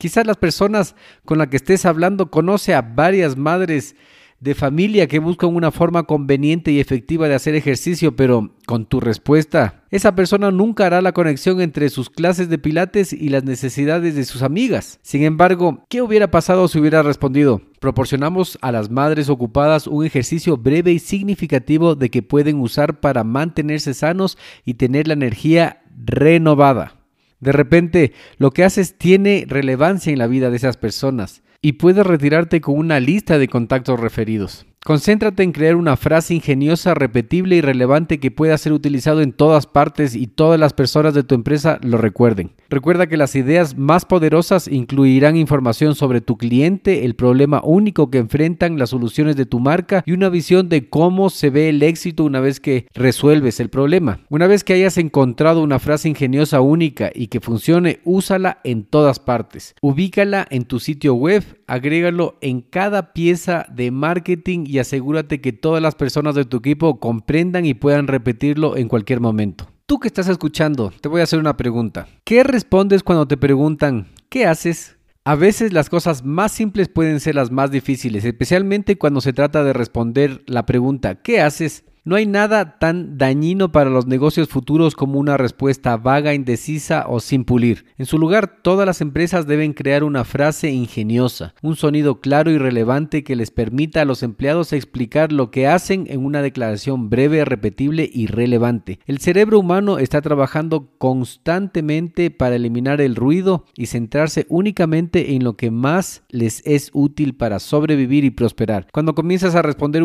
Quizás 0.00 0.26
las 0.26 0.38
personas 0.38 0.96
con 1.26 1.36
las 1.36 1.48
que 1.48 1.58
estés 1.58 1.84
hablando 1.84 2.30
conoce 2.30 2.72
a 2.72 2.80
varias 2.80 3.36
madres 3.36 3.94
de 4.40 4.54
familia 4.54 5.06
que 5.08 5.18
buscan 5.18 5.54
una 5.54 5.70
forma 5.70 6.04
conveniente 6.04 6.72
y 6.72 6.80
efectiva 6.80 7.28
de 7.28 7.34
hacer 7.34 7.54
ejercicio, 7.54 8.16
pero 8.16 8.56
con 8.64 8.86
tu 8.86 8.98
respuesta, 8.98 9.84
esa 9.90 10.14
persona 10.14 10.50
nunca 10.50 10.86
hará 10.86 11.02
la 11.02 11.12
conexión 11.12 11.60
entre 11.60 11.90
sus 11.90 12.08
clases 12.08 12.48
de 12.48 12.56
pilates 12.56 13.12
y 13.12 13.28
las 13.28 13.44
necesidades 13.44 14.14
de 14.14 14.24
sus 14.24 14.40
amigas. 14.40 14.98
Sin 15.02 15.22
embargo, 15.22 15.84
¿qué 15.90 16.00
hubiera 16.00 16.30
pasado 16.30 16.66
si 16.68 16.78
hubiera 16.78 17.02
respondido? 17.02 17.60
Proporcionamos 17.78 18.58
a 18.62 18.72
las 18.72 18.88
madres 18.88 19.28
ocupadas 19.28 19.86
un 19.86 20.06
ejercicio 20.06 20.56
breve 20.56 20.92
y 20.92 20.98
significativo 20.98 21.94
de 21.94 22.08
que 22.08 22.22
pueden 22.22 22.58
usar 22.60 23.00
para 23.00 23.22
mantenerse 23.22 23.92
sanos 23.92 24.38
y 24.64 24.74
tener 24.74 25.08
la 25.08 25.12
energía 25.12 25.82
renovada. 25.94 26.99
De 27.40 27.52
repente, 27.52 28.12
lo 28.38 28.52
que 28.52 28.64
haces 28.64 28.96
tiene 28.96 29.44
relevancia 29.48 30.12
en 30.12 30.18
la 30.18 30.26
vida 30.26 30.50
de 30.50 30.56
esas 30.56 30.76
personas 30.76 31.42
y 31.62 31.72
puedes 31.72 32.06
retirarte 32.06 32.60
con 32.60 32.76
una 32.76 33.00
lista 33.00 33.38
de 33.38 33.48
contactos 33.48 33.98
referidos. 33.98 34.66
Concéntrate 34.82 35.42
en 35.42 35.52
crear 35.52 35.76
una 35.76 35.94
frase 35.98 36.34
ingeniosa, 36.34 36.94
repetible 36.94 37.54
y 37.54 37.60
relevante 37.60 38.18
que 38.18 38.30
pueda 38.30 38.56
ser 38.56 38.72
utilizado 38.72 39.20
en 39.20 39.34
todas 39.34 39.66
partes 39.66 40.14
y 40.14 40.26
todas 40.26 40.58
las 40.58 40.72
personas 40.72 41.12
de 41.12 41.22
tu 41.22 41.34
empresa 41.34 41.78
lo 41.82 41.98
recuerden. 41.98 42.52
Recuerda 42.70 43.06
que 43.06 43.18
las 43.18 43.36
ideas 43.36 43.76
más 43.76 44.06
poderosas 44.06 44.68
incluirán 44.68 45.36
información 45.36 45.94
sobre 45.94 46.22
tu 46.22 46.38
cliente, 46.38 47.04
el 47.04 47.14
problema 47.14 47.60
único 47.62 48.10
que 48.10 48.16
enfrentan, 48.16 48.78
las 48.78 48.88
soluciones 48.88 49.36
de 49.36 49.44
tu 49.44 49.60
marca 49.60 50.02
y 50.06 50.12
una 50.12 50.30
visión 50.30 50.70
de 50.70 50.88
cómo 50.88 51.28
se 51.28 51.50
ve 51.50 51.68
el 51.68 51.82
éxito 51.82 52.24
una 52.24 52.40
vez 52.40 52.58
que 52.58 52.86
resuelves 52.94 53.60
el 53.60 53.68
problema. 53.68 54.20
Una 54.30 54.46
vez 54.46 54.64
que 54.64 54.72
hayas 54.72 54.96
encontrado 54.96 55.62
una 55.62 55.78
frase 55.78 56.08
ingeniosa 56.08 56.62
única 56.62 57.10
y 57.14 57.26
que 57.26 57.40
funcione, 57.40 58.00
úsala 58.04 58.60
en 58.64 58.84
todas 58.84 59.18
partes. 59.18 59.74
Ubícala 59.82 60.46
en 60.48 60.64
tu 60.64 60.80
sitio 60.80 61.12
web, 61.12 61.44
agrégalo 61.70 62.36
en 62.40 62.62
cada 62.62 63.12
pieza 63.12 63.64
de 63.72 63.92
marketing 63.92 64.64
y 64.66 64.80
asegúrate 64.80 65.40
que 65.40 65.52
todas 65.52 65.80
las 65.80 65.94
personas 65.94 66.34
de 66.34 66.44
tu 66.44 66.56
equipo 66.56 66.98
comprendan 66.98 67.64
y 67.64 67.74
puedan 67.74 68.08
repetirlo 68.08 68.76
en 68.76 68.88
cualquier 68.88 69.20
momento. 69.20 69.68
Tú 69.86 70.00
que 70.00 70.08
estás 70.08 70.26
escuchando, 70.26 70.92
te 71.00 71.08
voy 71.08 71.20
a 71.20 71.24
hacer 71.24 71.38
una 71.38 71.56
pregunta. 71.56 72.08
¿Qué 72.24 72.42
respondes 72.42 73.04
cuando 73.04 73.28
te 73.28 73.36
preguntan, 73.36 74.08
¿qué 74.28 74.46
haces? 74.46 74.96
A 75.22 75.36
veces 75.36 75.72
las 75.72 75.88
cosas 75.88 76.24
más 76.24 76.50
simples 76.50 76.88
pueden 76.88 77.20
ser 77.20 77.36
las 77.36 77.52
más 77.52 77.70
difíciles, 77.70 78.24
especialmente 78.24 78.98
cuando 78.98 79.20
se 79.20 79.32
trata 79.32 79.62
de 79.62 79.72
responder 79.72 80.42
la 80.46 80.66
pregunta, 80.66 81.22
¿qué 81.22 81.40
haces? 81.40 81.84
No 82.02 82.16
hay 82.16 82.24
nada 82.24 82.78
tan 82.78 83.18
dañino 83.18 83.72
para 83.72 83.90
los 83.90 84.06
negocios 84.06 84.48
futuros 84.48 84.94
como 84.94 85.18
una 85.18 85.36
respuesta 85.36 85.98
vaga, 85.98 86.32
indecisa 86.32 87.04
o 87.06 87.20
sin 87.20 87.44
pulir. 87.44 87.84
En 87.98 88.06
su 88.06 88.18
lugar, 88.18 88.62
todas 88.62 88.86
las 88.86 89.02
empresas 89.02 89.46
deben 89.46 89.74
crear 89.74 90.02
una 90.02 90.24
frase 90.24 90.70
ingeniosa, 90.70 91.54
un 91.62 91.76
sonido 91.76 92.20
claro 92.20 92.50
y 92.50 92.56
relevante 92.56 93.22
que 93.22 93.36
les 93.36 93.50
permita 93.50 94.00
a 94.00 94.04
los 94.06 94.22
empleados 94.22 94.72
explicar 94.72 95.30
lo 95.30 95.50
que 95.50 95.66
hacen 95.66 96.06
en 96.08 96.24
una 96.24 96.40
declaración 96.40 97.10
breve, 97.10 97.44
repetible 97.44 98.08
y 98.10 98.26
relevante. 98.28 98.98
El 99.06 99.18
cerebro 99.18 99.58
humano 99.58 99.98
está 99.98 100.22
trabajando 100.22 100.92
constantemente 100.96 102.30
para 102.30 102.56
eliminar 102.56 103.02
el 103.02 103.14
ruido 103.14 103.66
y 103.76 103.86
centrarse 103.86 104.46
únicamente 104.48 105.34
en 105.34 105.44
lo 105.44 105.56
que 105.56 105.70
más 105.70 106.22
les 106.30 106.62
es 106.64 106.90
útil 106.94 107.34
para 107.34 107.58
sobrevivir 107.58 108.24
y 108.24 108.30
prosperar. 108.30 108.86
Cuando 108.92 109.14
comienzas 109.14 109.54
a 109.54 109.62
responder 109.62 110.02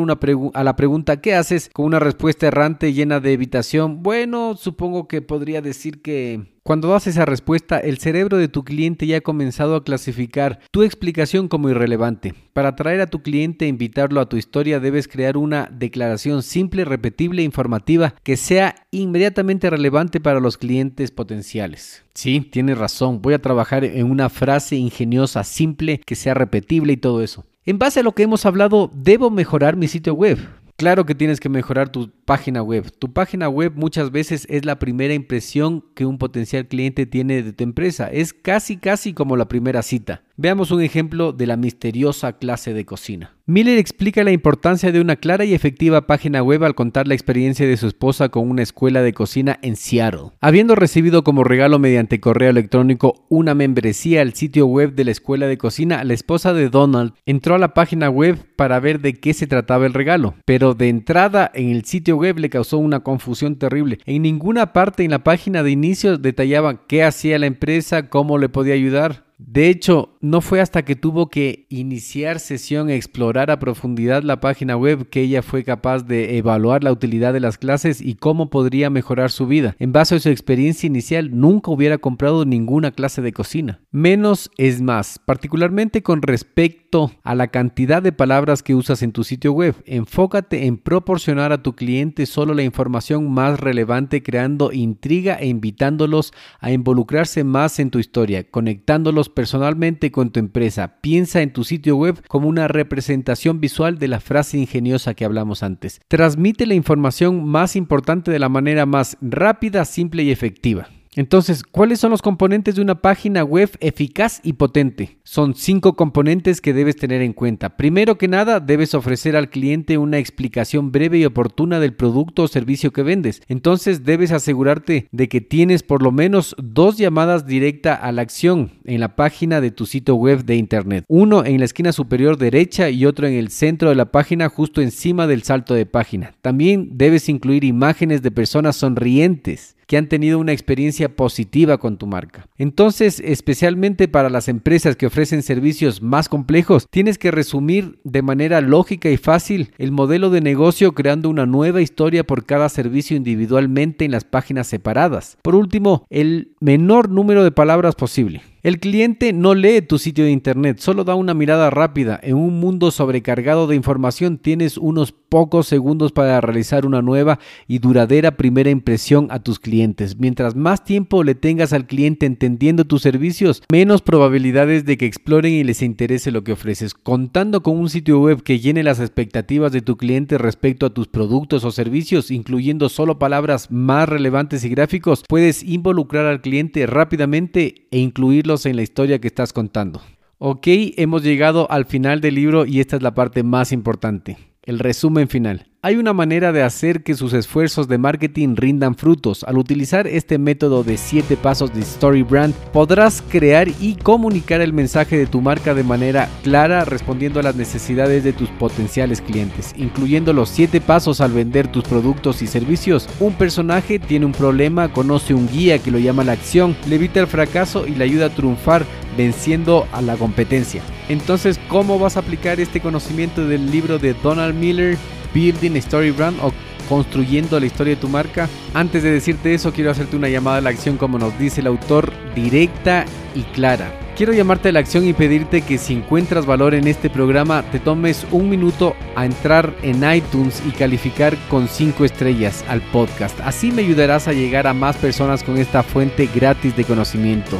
a 0.53 0.63
la 0.63 0.75
pregunta 0.75 1.21
¿qué 1.21 1.35
haces? 1.35 1.69
Una 1.85 1.99
respuesta 1.99 2.47
errante 2.47 2.93
llena 2.93 3.19
de 3.19 3.33
evitación, 3.33 4.01
bueno, 4.03 4.55
supongo 4.57 5.07
que 5.07 5.21
podría 5.21 5.61
decir 5.61 6.01
que 6.01 6.55
cuando 6.63 6.87
das 6.87 7.05
esa 7.05 7.25
respuesta, 7.25 7.77
el 7.77 7.99
cerebro 7.99 8.37
de 8.37 8.47
tu 8.47 8.63
cliente 8.63 9.05
ya 9.05 9.17
ha 9.17 9.21
comenzado 9.21 9.75
a 9.75 9.83
clasificar 9.83 10.59
tu 10.71 10.81
explicación 10.81 11.47
como 11.47 11.69
irrelevante. 11.69 12.33
Para 12.53 12.69
atraer 12.69 13.01
a 13.01 13.07
tu 13.07 13.21
cliente 13.21 13.65
e 13.65 13.67
invitarlo 13.67 14.19
a 14.19 14.27
tu 14.27 14.35
historia, 14.35 14.79
debes 14.79 15.07
crear 15.07 15.37
una 15.37 15.69
declaración 15.71 16.41
simple, 16.41 16.83
repetible 16.83 17.43
e 17.43 17.45
informativa 17.45 18.15
que 18.23 18.35
sea 18.35 18.73
inmediatamente 18.89 19.69
relevante 19.69 20.19
para 20.19 20.39
los 20.39 20.57
clientes 20.57 21.11
potenciales. 21.11 22.03
Sí, 22.15 22.41
tienes 22.41 22.79
razón, 22.79 23.21
voy 23.21 23.35
a 23.35 23.41
trabajar 23.41 23.83
en 23.83 24.09
una 24.09 24.29
frase 24.29 24.75
ingeniosa, 24.75 25.43
simple, 25.43 26.01
que 26.03 26.15
sea 26.15 26.33
repetible 26.33 26.93
y 26.93 26.97
todo 26.97 27.21
eso. 27.21 27.45
En 27.67 27.77
base 27.77 27.99
a 27.99 28.03
lo 28.03 28.13
que 28.13 28.23
hemos 28.23 28.43
hablado, 28.47 28.89
debo 28.91 29.29
mejorar 29.29 29.75
mi 29.75 29.87
sitio 29.87 30.15
web. 30.15 30.39
Claro 30.77 31.05
que 31.05 31.15
tienes 31.15 31.39
que 31.39 31.47
mejorar 31.47 31.87
tu 31.89 32.11
página 32.25 32.61
web. 32.61 32.91
Tu 32.99 33.13
página 33.13 33.47
web 33.47 33.71
muchas 33.75 34.11
veces 34.11 34.45
es 34.49 34.65
la 34.65 34.77
primera 34.77 35.13
impresión 35.13 35.85
que 35.95 36.05
un 36.05 36.17
potencial 36.17 36.67
cliente 36.67 37.05
tiene 37.05 37.43
de 37.43 37.53
tu 37.53 37.63
empresa. 37.63 38.07
Es 38.11 38.33
casi 38.33 38.75
casi 38.75 39.13
como 39.13 39.37
la 39.37 39.47
primera 39.47 39.81
cita. 39.81 40.24
Veamos 40.37 40.71
un 40.71 40.81
ejemplo 40.81 41.31
de 41.31 41.47
la 41.47 41.55
misteriosa 41.55 42.33
clase 42.33 42.73
de 42.73 42.83
cocina. 42.83 43.37
Miller 43.45 43.77
explica 43.77 44.21
la 44.25 44.33
importancia 44.33 44.91
de 44.91 44.99
una 44.99 45.15
clara 45.15 45.45
y 45.45 45.53
efectiva 45.53 46.07
página 46.07 46.43
web 46.43 46.65
al 46.65 46.75
contar 46.75 47.07
la 47.07 47.13
experiencia 47.13 47.65
de 47.65 47.77
su 47.77 47.87
esposa 47.87 48.27
con 48.27 48.49
una 48.49 48.61
escuela 48.61 49.01
de 49.01 49.13
cocina 49.13 49.57
en 49.61 49.77
Seattle. 49.77 50.31
Habiendo 50.41 50.75
recibido 50.75 51.23
como 51.23 51.45
regalo 51.45 51.79
mediante 51.79 52.19
correo 52.19 52.49
electrónico 52.49 53.25
una 53.29 53.55
membresía 53.55 54.21
al 54.21 54.33
sitio 54.33 54.65
web 54.65 54.93
de 54.93 55.05
la 55.05 55.11
escuela 55.11 55.47
de 55.47 55.57
cocina, 55.57 56.03
la 56.03 56.13
esposa 56.13 56.53
de 56.53 56.69
Donald 56.69 57.13
entró 57.25 57.55
a 57.55 57.59
la 57.59 57.73
página 57.73 58.09
web 58.09 58.37
para 58.57 58.81
ver 58.81 58.99
de 58.99 59.13
qué 59.13 59.33
se 59.33 59.47
trataba 59.47 59.85
el 59.85 59.93
regalo, 59.93 60.35
pero 60.43 60.73
de 60.73 60.89
entrada 60.89 61.49
en 61.53 61.69
el 61.69 61.85
sitio 61.85 62.17
web 62.17 62.39
le 62.39 62.49
causó 62.49 62.77
una 62.77 63.01
confusión 63.01 63.55
terrible. 63.55 63.99
En 64.05 64.23
ninguna 64.23 64.73
parte 64.73 65.05
en 65.05 65.11
la 65.11 65.23
página 65.23 65.63
de 65.63 65.71
inicio 65.71 66.17
detallaba 66.17 66.85
qué 66.87 67.05
hacía 67.05 67.39
la 67.39 67.45
empresa, 67.45 68.09
cómo 68.09 68.37
le 68.37 68.49
podía 68.49 68.73
ayudar. 68.73 69.24
De 69.37 69.69
hecho, 69.69 70.17
no 70.21 70.39
fue 70.39 70.61
hasta 70.61 70.85
que 70.85 70.95
tuvo 70.95 71.29
que 71.29 71.65
iniciar 71.69 72.39
sesión 72.39 72.89
e 72.89 72.95
explorar 72.95 73.51
a 73.51 73.59
profundidad 73.59 74.23
la 74.23 74.39
página 74.39 74.77
web 74.77 75.09
que 75.09 75.21
ella 75.21 75.41
fue 75.41 75.63
capaz 75.63 76.03
de 76.03 76.37
evaluar 76.37 76.83
la 76.83 76.91
utilidad 76.91 77.33
de 77.33 77.41
las 77.41 77.57
clases 77.57 77.99
y 78.01 78.15
cómo 78.15 78.49
podría 78.49 78.89
mejorar 78.89 79.31
su 79.31 79.45
vida. 79.45 79.75
En 79.77 79.91
base 79.91 80.15
a 80.15 80.19
su 80.19 80.29
experiencia 80.29 80.87
inicial, 80.87 81.37
nunca 81.37 81.71
hubiera 81.71 81.97
comprado 81.97 82.45
ninguna 82.45 82.91
clase 82.91 83.21
de 83.21 83.33
cocina. 83.33 83.81
Menos 83.91 84.51
es 84.57 84.81
más, 84.81 85.19
particularmente 85.25 86.01
con 86.01 86.21
respecto 86.21 87.11
a 87.23 87.35
la 87.35 87.47
cantidad 87.47 88.01
de 88.01 88.13
palabras 88.13 88.63
que 88.63 88.75
usas 88.75 89.03
en 89.03 89.11
tu 89.11 89.23
sitio 89.23 89.51
web. 89.51 89.75
Enfócate 89.85 90.65
en 90.65 90.77
proporcionar 90.77 91.51
a 91.51 91.61
tu 91.61 91.73
cliente 91.73 92.25
solo 92.25 92.53
la 92.53 92.63
información 92.63 93.31
más 93.31 93.59
relevante, 93.59 94.23
creando 94.23 94.71
intriga 94.71 95.35
e 95.35 95.47
invitándolos 95.47 96.33
a 96.59 96.71
involucrarse 96.71 97.43
más 97.43 97.79
en 97.79 97.89
tu 97.89 97.99
historia, 97.99 98.49
conectándolos 98.49 99.24
personalmente 99.29 100.11
con 100.11 100.31
tu 100.31 100.39
empresa. 100.39 100.99
Piensa 101.01 101.41
en 101.41 101.53
tu 101.53 101.63
sitio 101.63 101.95
web 101.95 102.21
como 102.27 102.47
una 102.47 102.67
representación 102.67 103.59
visual 103.59 103.97
de 103.97 104.07
la 104.07 104.19
frase 104.19 104.57
ingeniosa 104.57 105.13
que 105.13 105.25
hablamos 105.25 105.63
antes. 105.63 106.01
Transmite 106.07 106.65
la 106.65 106.73
información 106.73 107.45
más 107.45 107.75
importante 107.75 108.31
de 108.31 108.39
la 108.39 108.49
manera 108.49 108.85
más 108.85 109.17
rápida, 109.21 109.85
simple 109.85 110.23
y 110.23 110.31
efectiva. 110.31 110.89
Entonces, 111.15 111.63
¿cuáles 111.63 111.99
son 111.99 112.11
los 112.11 112.21
componentes 112.21 112.75
de 112.75 112.81
una 112.81 112.95
página 113.01 113.43
web 113.43 113.69
eficaz 113.79 114.41
y 114.43 114.53
potente? 114.53 115.17
Son 115.23 115.55
cinco 115.55 115.95
componentes 115.95 116.59
que 116.59 116.73
debes 116.73 116.97
tener 116.97 117.21
en 117.21 117.31
cuenta. 117.31 117.77
Primero 117.77 118.17
que 118.17 118.27
nada, 118.27 118.59
debes 118.59 118.93
ofrecer 118.93 119.37
al 119.37 119.49
cliente 119.49 119.97
una 119.97 120.17
explicación 120.17 120.91
breve 120.91 121.19
y 121.19 121.25
oportuna 121.25 121.79
del 121.79 121.93
producto 121.93 122.43
o 122.43 122.47
servicio 122.49 122.91
que 122.91 123.03
vendes. 123.03 123.41
Entonces, 123.47 124.03
debes 124.03 124.33
asegurarte 124.33 125.07
de 125.11 125.29
que 125.29 125.39
tienes 125.39 125.83
por 125.83 126.03
lo 126.03 126.11
menos 126.11 126.53
dos 126.61 126.97
llamadas 126.97 127.45
directa 127.45 127.95
a 127.95 128.11
la 128.11 128.21
acción 128.21 128.71
en 128.83 128.99
la 128.99 129.15
página 129.15 129.61
de 129.61 129.71
tu 129.71 129.85
sitio 129.85 130.15
web 130.15 130.43
de 130.43 130.57
Internet. 130.57 131.05
Uno 131.07 131.45
en 131.45 131.59
la 131.59 131.65
esquina 131.65 131.93
superior 131.93 132.37
derecha 132.37 132.89
y 132.89 133.05
otro 133.05 133.25
en 133.27 133.35
el 133.35 133.49
centro 133.49 133.89
de 133.89 133.95
la 133.95 134.11
página 134.11 134.49
justo 134.49 134.81
encima 134.81 135.27
del 135.27 135.43
salto 135.43 135.73
de 135.73 135.85
página. 135.85 136.35
También 136.41 136.89
debes 136.97 137.29
incluir 137.29 137.63
imágenes 137.63 138.21
de 138.21 138.31
personas 138.31 138.75
sonrientes 138.75 139.75
que 139.87 139.97
han 139.97 140.07
tenido 140.07 140.39
una 140.39 140.51
experiencia 140.51 141.15
positiva 141.15 141.77
con 141.77 141.97
tu 141.97 142.07
marca. 142.07 142.47
Entonces, 142.57 143.21
especialmente 143.23 144.07
para 144.07 144.29
las 144.29 144.47
empresas 144.47 144.95
que 144.95 145.05
ofrecen 145.05 145.43
servicios 145.43 146.01
más 146.01 146.29
complejos, 146.29 146.87
tienes 146.89 147.17
que 147.17 147.31
resumir 147.31 147.99
de 148.03 148.21
manera 148.21 148.61
lógica 148.61 149.09
y 149.09 149.17
fácil 149.17 149.71
el 149.77 149.91
modelo 149.91 150.29
de 150.29 150.41
negocio 150.41 150.93
creando 150.93 151.29
una 151.29 151.45
nueva 151.45 151.81
historia 151.81 152.25
por 152.25 152.45
cada 152.45 152.69
servicio 152.69 153.17
individualmente 153.17 154.05
en 154.05 154.11
las 154.11 154.23
páginas 154.23 154.67
separadas. 154.67 155.37
Por 155.41 155.55
último, 155.55 156.05
el 156.09 156.51
menor 156.59 157.09
número 157.09 157.43
de 157.43 157.51
palabras 157.51 157.95
posible. 157.95 158.41
El 158.65 158.79
cliente 158.79 159.31
no 159.31 159.53
lee 159.53 159.83
tu 159.83 159.99
sitio 159.99 160.23
de 160.23 160.31
internet, 160.31 160.79
solo 160.79 161.03
da 161.03 161.13
una 161.13 161.35
mirada 161.35 161.69
rápida. 161.69 162.19
En 162.23 162.35
un 162.35 162.59
mundo 162.59 162.89
sobrecargado 162.89 163.67
de 163.67 163.75
información 163.75 164.39
tienes 164.39 164.79
unos 164.79 165.11
pocos 165.11 165.67
segundos 165.67 166.11
para 166.11 166.41
realizar 166.41 166.83
una 166.83 167.03
nueva 167.03 167.37
y 167.67 167.77
duradera 167.77 168.37
primera 168.37 168.71
impresión 168.71 169.27
a 169.29 169.37
tus 169.37 169.59
clientes. 169.59 170.17
Mientras 170.17 170.55
más 170.55 170.83
tiempo 170.83 171.23
le 171.23 171.35
tengas 171.35 171.73
al 171.73 171.85
cliente 171.85 172.25
entendiendo 172.25 172.85
tus 172.85 173.03
servicios, 173.03 173.61
menos 173.71 174.01
probabilidades 174.01 174.83
de 174.83 174.97
que 174.97 175.05
exploren 175.05 175.53
y 175.53 175.63
les 175.63 175.83
interese 175.83 176.31
lo 176.31 176.43
que 176.43 176.53
ofreces. 176.53 176.95
Contando 176.95 177.61
con 177.61 177.77
un 177.77 177.89
sitio 177.89 178.19
web 178.19 178.41
que 178.41 178.59
llene 178.59 178.81
las 178.81 178.99
expectativas 178.99 179.73
de 179.73 179.81
tu 179.83 179.95
cliente 179.95 180.39
respecto 180.39 180.87
a 180.87 180.93
tus 180.93 181.07
productos 181.07 181.65
o 181.65 181.71
servicios, 181.71 182.31
incluyendo 182.31 182.89
solo 182.89 183.19
palabras 183.19 183.69
más 183.69 184.09
relevantes 184.09 184.65
y 184.65 184.69
gráficos, 184.69 185.23
puedes 185.29 185.61
involucrar 185.61 186.25
al 186.25 186.41
cliente 186.41 186.87
rápidamente 186.87 187.85
e 187.91 187.99
incluirlo 187.99 188.54
en 188.63 188.75
la 188.75 188.83
historia 188.83 189.19
que 189.19 189.27
estás 189.27 189.51
contando. 189.51 190.01
Ok, 190.37 190.67
hemos 190.67 191.23
llegado 191.23 191.69
al 191.71 191.85
final 191.85 192.21
del 192.21 192.35
libro 192.35 192.65
y 192.65 192.79
esta 192.79 192.95
es 192.95 193.01
la 193.01 193.13
parte 193.13 193.43
más 193.43 193.71
importante, 193.71 194.37
el 194.63 194.79
resumen 194.79 195.27
final. 195.27 195.67
Hay 195.85 195.97
una 195.97 196.13
manera 196.13 196.51
de 196.51 196.63
hacer 196.63 197.03
que 197.03 197.13
sus 197.13 197.33
esfuerzos 197.33 197.87
de 197.87 197.99
marketing 197.99 198.55
rindan 198.55 198.95
frutos. 198.95 199.43
Al 199.43 199.59
utilizar 199.59 200.07
este 200.07 200.39
método 200.39 200.83
de 200.83 200.97
7 200.97 201.37
pasos 201.37 201.75
de 201.75 201.81
Story 201.81 202.23
Brand, 202.23 202.55
podrás 202.73 203.21
crear 203.29 203.67
y 203.79 203.93
comunicar 203.93 204.61
el 204.61 204.73
mensaje 204.73 205.15
de 205.15 205.27
tu 205.27 205.41
marca 205.41 205.75
de 205.75 205.83
manera 205.83 206.27
clara, 206.41 206.85
respondiendo 206.85 207.39
a 207.39 207.43
las 207.43 207.55
necesidades 207.55 208.23
de 208.23 208.33
tus 208.33 208.49
potenciales 208.49 209.21
clientes, 209.21 209.75
incluyendo 209.77 210.33
los 210.33 210.49
7 210.49 210.81
pasos 210.81 211.21
al 211.21 211.33
vender 211.33 211.67
tus 211.67 211.83
productos 211.83 212.41
y 212.41 212.47
servicios. 212.47 213.07
Un 213.19 213.33
personaje 213.33 213.99
tiene 213.99 214.25
un 214.25 214.31
problema, 214.31 214.91
conoce 214.91 215.35
un 215.35 215.47
guía 215.47 215.77
que 215.77 215.91
lo 215.91 215.99
llama 215.99 216.23
la 216.23 216.31
acción, 216.31 216.75
le 216.89 216.95
evita 216.95 217.19
el 217.19 217.27
fracaso 217.27 217.85
y 217.85 217.93
le 217.93 218.05
ayuda 218.05 218.25
a 218.25 218.33
triunfar 218.33 218.87
venciendo 219.15 219.85
a 219.91 220.01
la 220.01 220.15
competencia. 220.15 220.81
Entonces, 221.09 221.59
¿cómo 221.67 221.99
vas 221.99 222.17
a 222.17 222.21
aplicar 222.21 222.59
este 222.59 222.81
conocimiento 222.81 223.47
del 223.47 223.69
libro 223.69 223.99
de 223.99 224.15
Donald 224.15 224.55
Miller? 224.55 224.97
Building 225.35 225.75
Story 225.75 226.11
Brand 226.11 226.39
o 226.41 226.51
construyendo 226.89 227.59
la 227.59 227.65
historia 227.65 227.95
de 227.95 228.01
tu 228.01 228.07
marca. 228.07 228.49
Antes 228.73 229.03
de 229.03 229.11
decirte 229.11 229.53
eso, 229.53 229.73
quiero 229.73 229.91
hacerte 229.91 230.15
una 230.15 230.29
llamada 230.29 230.57
a 230.57 230.61
la 230.61 230.69
acción, 230.69 230.97
como 230.97 231.19
nos 231.19 231.37
dice 231.37 231.61
el 231.61 231.67
autor, 231.67 232.11
directa 232.33 233.05
y 233.35 233.41
clara. 233.41 233.99
Quiero 234.15 234.31
llamarte 234.31 234.69
a 234.69 234.71
la 234.71 234.79
acción 234.79 235.05
y 235.05 235.11
pedirte 235.11 235.61
que 235.61 235.77
si 235.77 235.93
encuentras 235.93 236.45
valor 236.45 236.73
en 236.73 236.87
este 236.87 237.09
programa, 237.09 237.63
te 237.63 237.79
tomes 237.79 238.25
un 238.31 238.49
minuto 238.49 238.95
a 239.13 239.25
entrar 239.25 239.75
en 239.81 240.09
iTunes 240.09 240.63
y 240.65 240.71
calificar 240.71 241.35
con 241.49 241.67
5 241.67 242.05
estrellas 242.05 242.63
al 242.69 242.81
podcast. 242.81 243.37
Así 243.41 243.73
me 243.73 243.81
ayudarás 243.81 244.29
a 244.29 244.33
llegar 244.33 244.67
a 244.67 244.73
más 244.73 244.95
personas 244.95 245.43
con 245.43 245.57
esta 245.57 245.83
fuente 245.83 246.29
gratis 246.33 246.77
de 246.77 246.85
conocimiento. 246.85 247.57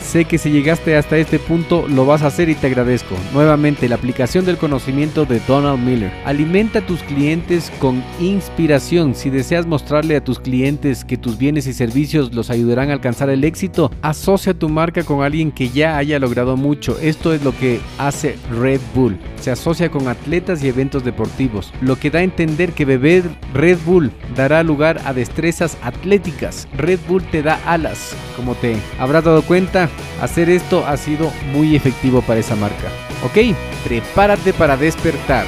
Sé 0.00 0.24
que 0.24 0.38
si 0.38 0.50
llegaste 0.50 0.96
hasta 0.96 1.18
este 1.18 1.38
punto 1.38 1.86
lo 1.88 2.06
vas 2.06 2.22
a 2.22 2.28
hacer 2.28 2.48
y 2.48 2.54
te 2.54 2.68
agradezco. 2.68 3.14
Nuevamente, 3.32 3.88
la 3.88 3.96
aplicación 3.96 4.44
del 4.44 4.56
conocimiento 4.56 5.24
de 5.26 5.40
Donald 5.40 5.78
Miller. 5.78 6.12
Alimenta 6.24 6.78
a 6.78 6.86
tus 6.86 7.02
clientes 7.02 7.70
con 7.78 8.02
inspiración. 8.20 9.14
Si 9.14 9.30
deseas 9.30 9.66
mostrarle 9.66 10.16
a 10.16 10.24
tus 10.24 10.40
clientes 10.40 11.04
que 11.04 11.16
tus 11.16 11.36
bienes 11.36 11.66
y 11.66 11.72
servicios 11.72 12.34
los 12.34 12.50
ayudarán 12.50 12.90
a 12.90 12.94
alcanzar 12.94 13.28
el 13.30 13.44
éxito, 13.44 13.90
asocia 14.02 14.54
tu 14.54 14.68
marca 14.68 15.02
con 15.04 15.22
alguien 15.22 15.52
que 15.52 15.68
ya 15.68 15.96
haya 15.96 16.18
logrado 16.18 16.56
mucho. 16.56 16.98
Esto 17.00 17.34
es 17.34 17.42
lo 17.42 17.56
que 17.56 17.80
hace 17.98 18.36
Red 18.50 18.80
Bull. 18.94 19.18
Se 19.40 19.50
asocia 19.50 19.90
con 19.90 20.08
atletas 20.08 20.62
y 20.62 20.68
eventos 20.68 21.04
deportivos, 21.04 21.72
lo 21.80 21.96
que 21.96 22.10
da 22.10 22.20
a 22.20 22.22
entender 22.22 22.72
que 22.72 22.84
beber 22.84 23.24
Red 23.54 23.78
Bull 23.84 24.10
dará 24.34 24.62
lugar 24.62 25.00
a 25.04 25.12
destrezas 25.12 25.76
atléticas. 25.82 26.68
Red 26.76 27.00
Bull 27.08 27.22
te 27.22 27.42
da 27.42 27.60
alas. 27.66 28.14
Como 28.36 28.54
te 28.54 28.76
habrás 28.98 29.24
dado 29.24 29.42
cuenta, 29.42 29.87
hacer 30.20 30.50
esto 30.50 30.86
ha 30.86 30.96
sido 30.96 31.32
muy 31.52 31.76
efectivo 31.76 32.22
para 32.22 32.40
esa 32.40 32.56
marca. 32.56 32.90
Ok, 33.24 33.54
prepárate 33.84 34.52
para 34.52 34.76
despertar. 34.76 35.46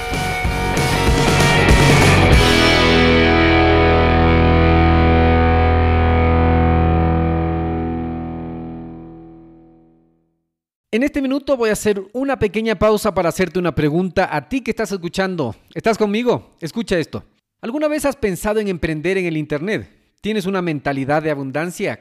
En 10.92 11.04
este 11.04 11.22
minuto 11.22 11.56
voy 11.56 11.70
a 11.70 11.74
hacer 11.74 12.02
una 12.12 12.40
pequeña 12.40 12.74
pausa 12.74 13.14
para 13.14 13.28
hacerte 13.28 13.60
una 13.60 13.76
pregunta 13.76 14.28
a 14.34 14.48
ti 14.48 14.60
que 14.60 14.72
estás 14.72 14.90
escuchando. 14.90 15.54
¿Estás 15.72 15.96
conmigo? 15.96 16.56
Escucha 16.60 16.98
esto. 16.98 17.22
¿Alguna 17.60 17.86
vez 17.86 18.04
has 18.06 18.16
pensado 18.16 18.58
en 18.58 18.66
emprender 18.66 19.16
en 19.16 19.26
el 19.26 19.36
Internet? 19.36 19.88
¿Tienes 20.20 20.46
una 20.46 20.62
mentalidad 20.62 21.22
de 21.22 21.30
abundancia? 21.30 22.00